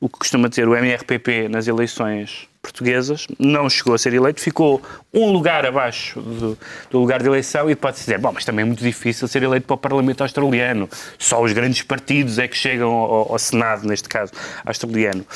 [0.00, 4.80] o que costuma ter o MRPP nas eleições portuguesas, não chegou a ser eleito, ficou
[5.12, 6.56] um lugar abaixo do,
[6.88, 9.66] do lugar de eleição e pode-se dizer, bom, mas também é muito difícil ser eleito
[9.66, 10.88] para o Parlamento australiano,
[11.18, 14.32] só os grandes partidos é que chegam ao, ao Senado, neste caso,
[14.64, 15.26] australiano.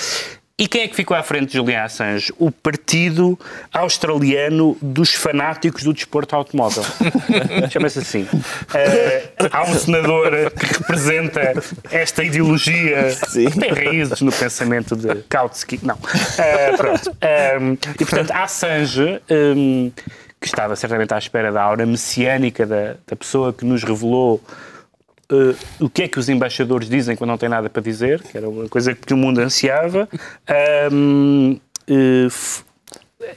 [0.59, 2.33] E quem é que ficou à frente de Julian Assange?
[2.39, 3.39] O Partido
[3.71, 6.83] Australiano dos Fanáticos do Desporto Automóvel.
[7.71, 8.27] Chama-se assim.
[8.73, 11.53] Eh, há um senador que representa
[11.91, 15.79] esta ideologia que tem raízes no pensamento de Kautsky.
[15.83, 15.99] Não.
[16.39, 17.15] Eh, pronto.
[17.21, 17.59] Eh,
[18.01, 19.91] e, portanto, Assange, eh,
[20.41, 24.43] que estava certamente à espera da aura messiânica da, da pessoa que nos revelou
[25.33, 28.37] Uh, o que é que os embaixadores dizem quando não têm nada para dizer, que
[28.37, 30.09] era uma coisa que o mundo ansiava,
[30.93, 31.59] um,
[31.91, 32.65] uh,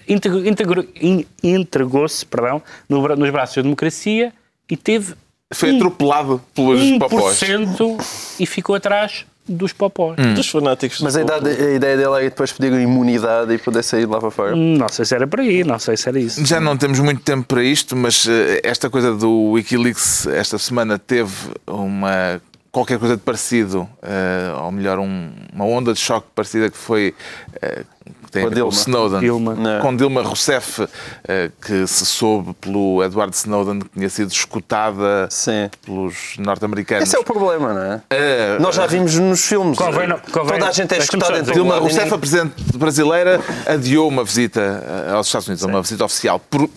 [0.07, 4.31] integrou- integrou- in- entregou-se perdão, no nos braços da democracia
[4.69, 5.15] e teve
[5.51, 7.39] Foi um- atropelado pelos popós.
[7.41, 7.97] 1%
[8.39, 10.15] e ficou atrás dos popós.
[10.35, 11.01] dos fanáticos.
[11.01, 14.31] Mas a, idade- a ideia dele é depois pedir imunidade e poder sair lá para
[14.31, 14.55] fora.
[14.55, 16.45] Não sei se era por aí, não sei se era isso.
[16.45, 20.99] Já não temos muito tempo para isto, mas eh, esta coisa do Wikileaks esta semana
[20.99, 21.33] teve
[21.67, 22.41] uma
[22.71, 27.15] qualquer coisa de parecido, eh, ou melhor, um- uma onda de choque parecida que foi
[27.61, 27.83] eh,
[28.30, 28.82] que tem Com a ver com o Dilma.
[28.82, 29.55] Snowden, Dilma.
[29.55, 29.82] Não.
[29.82, 30.88] com Dilma Rousseff,
[31.27, 35.69] eh, que se soube pelo Edward Snowden que tinha sido escutada Sim.
[35.86, 37.03] pelos norte-americanos.
[37.07, 38.01] Esse é o problema, não é?
[38.09, 39.77] Eh, Nós já vimos nos filmes.
[39.77, 44.23] Convém não- convém- Toda a gente é escutada Dilma Rousseff, a presidente brasileira, adiou uma
[44.23, 44.61] visita
[45.07, 46.69] eh, aos Estados Unidos, uma visita oficial, por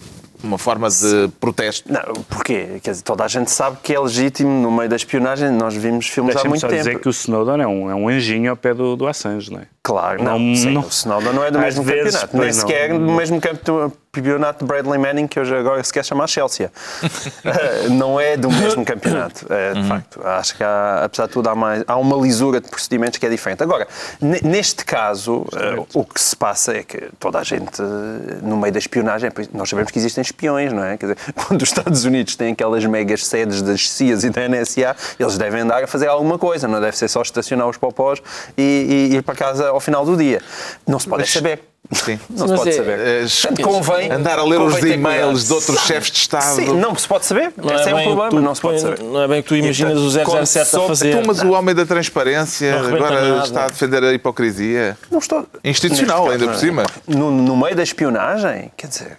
[0.43, 1.90] uma forma de protesto.
[1.93, 2.80] Não, porquê?
[2.82, 5.51] Quer dizer, toda a gente sabe que é legítimo no meio da espionagem.
[5.51, 6.78] Nós vimos filmes há muito só tempo.
[6.82, 9.61] dizer que o Snowden é um, é um anjinho ao pé do, do Assange, não
[9.61, 9.66] é?
[9.82, 10.38] Claro, não.
[10.38, 12.36] Não- sim, não- o Snowden não é do Às mesmo vezes, campeonato.
[12.38, 16.26] Nem sequer do mesmo campe- campeonato de Bradley Manning, que hoje agora se quer chamar
[16.26, 16.70] Chelsea.
[17.44, 20.20] Eh, não é do mesmo campeonato, eh, de facto.
[20.24, 23.28] Acho que, há, apesar de tudo, há, mais, há uma lisura de procedimentos que é
[23.28, 23.62] diferente.
[23.62, 23.86] Agora,
[24.20, 28.56] ne- neste caso, eh, o que se passa é que toda a gente, eh, no
[28.56, 30.96] meio da espionagem, nós sabemos que existem espiões, não é?
[30.96, 34.94] Quer dizer, quando os Estados Unidos têm aquelas megas sedes das CIAs e da NSA,
[35.18, 38.22] eles devem andar a fazer alguma coisa, não deve ser só estacionar os popós
[38.56, 40.40] e, e ir para casa ao final do dia.
[40.86, 41.71] Não se pode é saber.
[41.91, 42.18] Sim.
[42.30, 42.99] Não se pode é- saber.
[42.99, 46.55] Eh, Portanto, convém, andar a ler os e-mails de outros chefes de Estado.
[46.57, 47.53] Sim, não se pode saber.
[47.57, 49.03] Não Esse é, bem o o que problema, tu não se pode saber.
[49.03, 51.11] Não é bem o que tu imaginas o Quando 007 a fazer.
[51.11, 53.45] Então, mas o homem da transparência agora nada.
[53.45, 54.97] está a defender a hipocrisia.
[55.11, 55.47] Não estou...
[55.64, 56.85] Institucional, ainda por cima.
[57.07, 59.18] No, no meio da espionagem, quer dizer,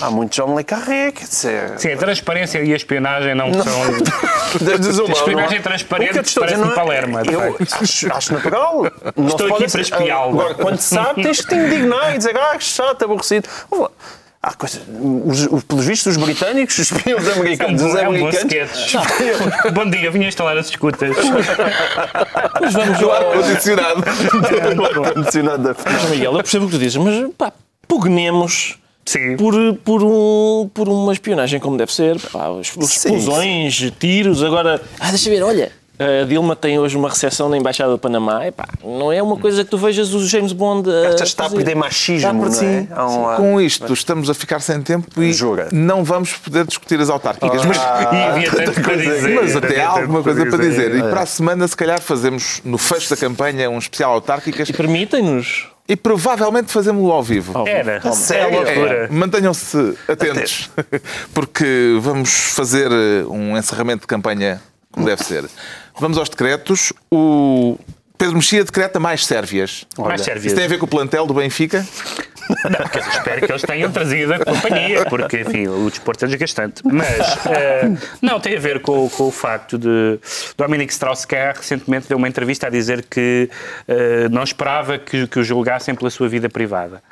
[0.00, 1.78] há muito João Le Carré, quer dizer...
[1.78, 3.64] Sim, a transparência e a espionagem não, são.
[4.60, 5.60] Desde o mal, Espionagem não é?
[5.60, 7.56] transparente a parece-me não é- Palermo, de Eu
[8.14, 8.90] acho, natural.
[9.16, 10.40] Não Estou aqui para espiá-lo.
[10.40, 13.48] Agora, quando se sabe, tens que te indignar e dizer, ah, que chato, aborrecido.
[13.72, 13.90] Lá,
[14.42, 14.80] Há coisa,
[15.24, 18.12] os, os- pelos vistos, os britânicos, os espiões É um americanos, bom, os é um
[18.16, 18.92] bom americanos.
[19.74, 21.16] Bom dia, vim instalar as escutas.
[22.60, 23.12] Mas vamos ao...
[23.12, 24.04] ar-condicionado.
[25.14, 27.52] condicionado da Mas, Miguel, eu percebo o que tu dizes, mas pá,
[27.88, 29.36] pugnemos Sim.
[29.36, 29.54] por,
[29.84, 32.18] por, um, por uma espionagem como deve ser.
[32.32, 34.82] Pá, as- Sim, explosões, tiros, agora.
[35.00, 35.72] Ah, deixa ver, olha.
[35.98, 38.46] A Dilma tem hoje uma recepção na Embaixada do Panamá.
[38.46, 40.90] Epá, não é uma coisa que tu vejas o James Bond.
[40.90, 42.88] a Esta está a perder machismo, Está por não é?
[42.90, 45.70] Há um Com isto, estamos a ficar sem tempo e Jura?
[45.72, 47.64] não vamos poder discutir as autárquicas.
[47.64, 49.34] Mas, E havia tanto para dizer.
[49.42, 50.96] mas até há alguma coisa para dizer.
[50.96, 54.74] E para a semana, se calhar, fazemos no fecho da campanha um especial autárquicas E
[54.74, 55.68] permitem-nos.
[55.88, 57.66] E provavelmente fazemos-lo ao vivo.
[57.66, 58.00] Era.
[58.04, 58.62] É sério?
[58.62, 59.04] loucura.
[59.04, 60.70] É, mantenham-se atentos,
[61.32, 64.60] porque vamos fazer eh, um encerramento de campanha
[64.96, 65.44] como deve ser.
[66.00, 66.92] Vamos aos decretos.
[67.10, 67.78] O
[68.18, 69.86] Pedro Mexia decreta mais sérvias.
[69.98, 70.52] Mais Isso sérvias.
[70.52, 71.86] tem a ver com o plantel do Benfica?
[72.48, 76.28] Não, quer dizer, espero que eles tenham trazido a companhia, porque, enfim, o desporto é
[76.28, 76.82] desgastante.
[76.84, 77.90] Mas, eh,
[78.22, 80.18] não, tem a ver com, com o facto de
[80.56, 83.50] Dominic Strauss-Kahn recentemente deu uma entrevista a dizer que
[83.88, 87.02] eh, não esperava que, que o julgassem pela sua vida privada.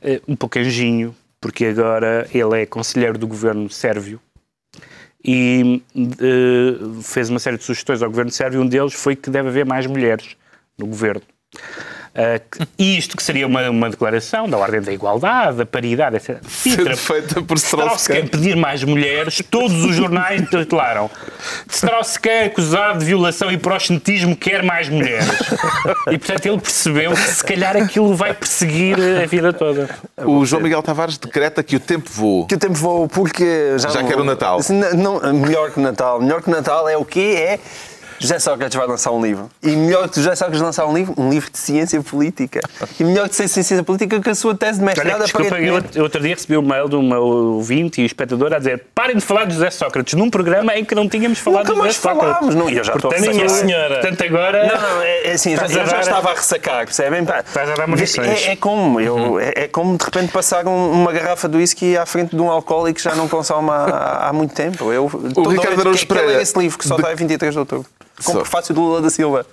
[0.00, 4.20] Eh, um pouco anjinho, porque agora ele é conselheiro do governo sérvio
[5.26, 5.82] e
[7.02, 8.60] fez uma série de sugestões ao governo sérvio.
[8.60, 10.36] Um deles foi que deve haver mais mulheres
[10.78, 11.22] no governo.
[12.16, 16.38] Uh, isto que seria uma, uma declaração da ordem da igualdade, da paridade, etc.
[16.46, 21.10] Sendo feita por Strauss-Kahn pedir mais mulheres, todos os jornais titularam
[21.68, 25.26] Strauss-Kahn acusado de violação e proxenetismo quer mais mulheres.
[26.08, 29.90] E portanto ele percebeu que se calhar aquilo vai perseguir a vida toda.
[30.18, 32.46] O João Miguel Tavares decreta que o tempo voa.
[32.46, 34.60] Que o tempo voa porque já, Já não- quero o Natal.
[34.70, 36.20] Não- não- melhor que Natal.
[36.20, 37.34] Melhor que Natal é o quê?
[37.38, 37.58] É
[38.24, 39.50] José Sócrates vai lançar um livro.
[39.62, 42.60] E melhor que José Sócrates lançar um livro, um livro de ciência política.
[42.98, 45.76] E melhor que ser ciência política que a sua tese de Olha, mestrado desculpa, eu,
[45.76, 45.98] aparentemente.
[45.98, 49.20] eu outro dia recebi um mail de uma ouvinte e espectador a dizer parem de
[49.22, 52.08] falar de José Sócrates num programa em que não tínhamos falado Nunca de mais José
[52.08, 52.34] Sócrates.
[52.34, 52.54] falámos.
[52.54, 53.50] Não, e eu já estou a Portanto, ressacar.
[53.50, 54.00] senhora.
[54.00, 54.66] Portanto, agora...
[54.66, 57.20] Não, não, é, é assim, eu já, eu já estava a ressacar, percebem?
[57.22, 58.46] Estás a dar munições.
[58.46, 61.96] É, é como, eu, é, é como de repente passar um- uma garrafa de whisky
[61.96, 64.90] à frente de um alcoólico que já não consome há, há muito tempo.
[64.90, 65.04] Eu,
[65.36, 67.58] o Ricardo Araújo que, que Pereira, esse livro que só de- está a 23 de
[67.58, 67.86] outubro.
[68.16, 68.40] Com Só.
[68.40, 69.44] prefácio do Lula da Silva.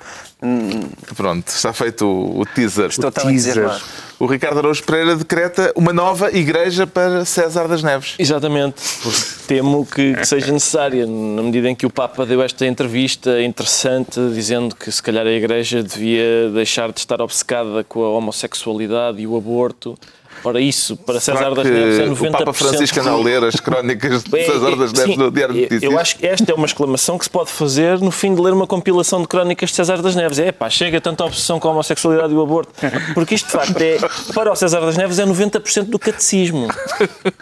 [1.15, 2.89] Pronto, está feito o, o teaser.
[2.89, 3.81] Estou tão entusiasmado.
[4.19, 8.15] O Ricardo Araújo Pereira decreta uma nova igreja para César das Neves.
[8.19, 12.65] Exatamente, porque temo que, que seja necessária, na medida em que o Papa deu esta
[12.67, 18.09] entrevista interessante, dizendo que se calhar a Igreja devia deixar de estar obcecada com a
[18.09, 19.97] homossexualidade e o aborto.
[20.43, 22.27] Para isso, para César Será das Neves, é que 90%.
[22.27, 25.17] o Papa Francisco anda a ler as crónicas de É, César das é, Neves sim,
[25.17, 25.91] no Diário de eu- Notícias?
[25.93, 28.53] Eu acho que esta é uma exclamação que se pode fazer no fim de ler
[28.53, 30.39] uma compilação de crónicas de César das Neves.
[30.39, 32.71] É pá, chega tanta obsessão com a homossexualidade e o aborto.
[33.13, 33.97] Porque isto, de facto, é,
[34.33, 36.67] para o César das Neves é 90% do catecismo.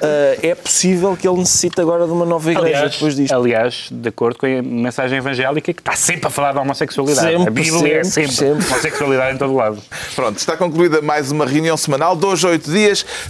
[0.02, 3.34] Ah, é possível que ele necessite agora de uma nova igreja Aliás, depois disto.
[3.34, 7.28] aliás, de acordo com a mensagem evangélica, que está sempre a falar da homossexualidade.
[7.28, 8.66] Sempre, a Bíblia é sempre, sempre, sempre.
[8.72, 9.82] homossexualidade em todo lado.
[10.16, 12.70] Pronto, está concluída mais uma reunião semanal, dois a oito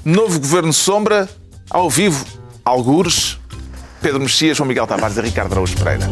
[0.03, 1.30] novo Governo Sombra,
[1.70, 2.26] ao vivo,
[2.64, 3.38] algures,
[4.01, 6.07] Pedro Mexias, João Miguel Tavares e Ricardo Araújo Pereira.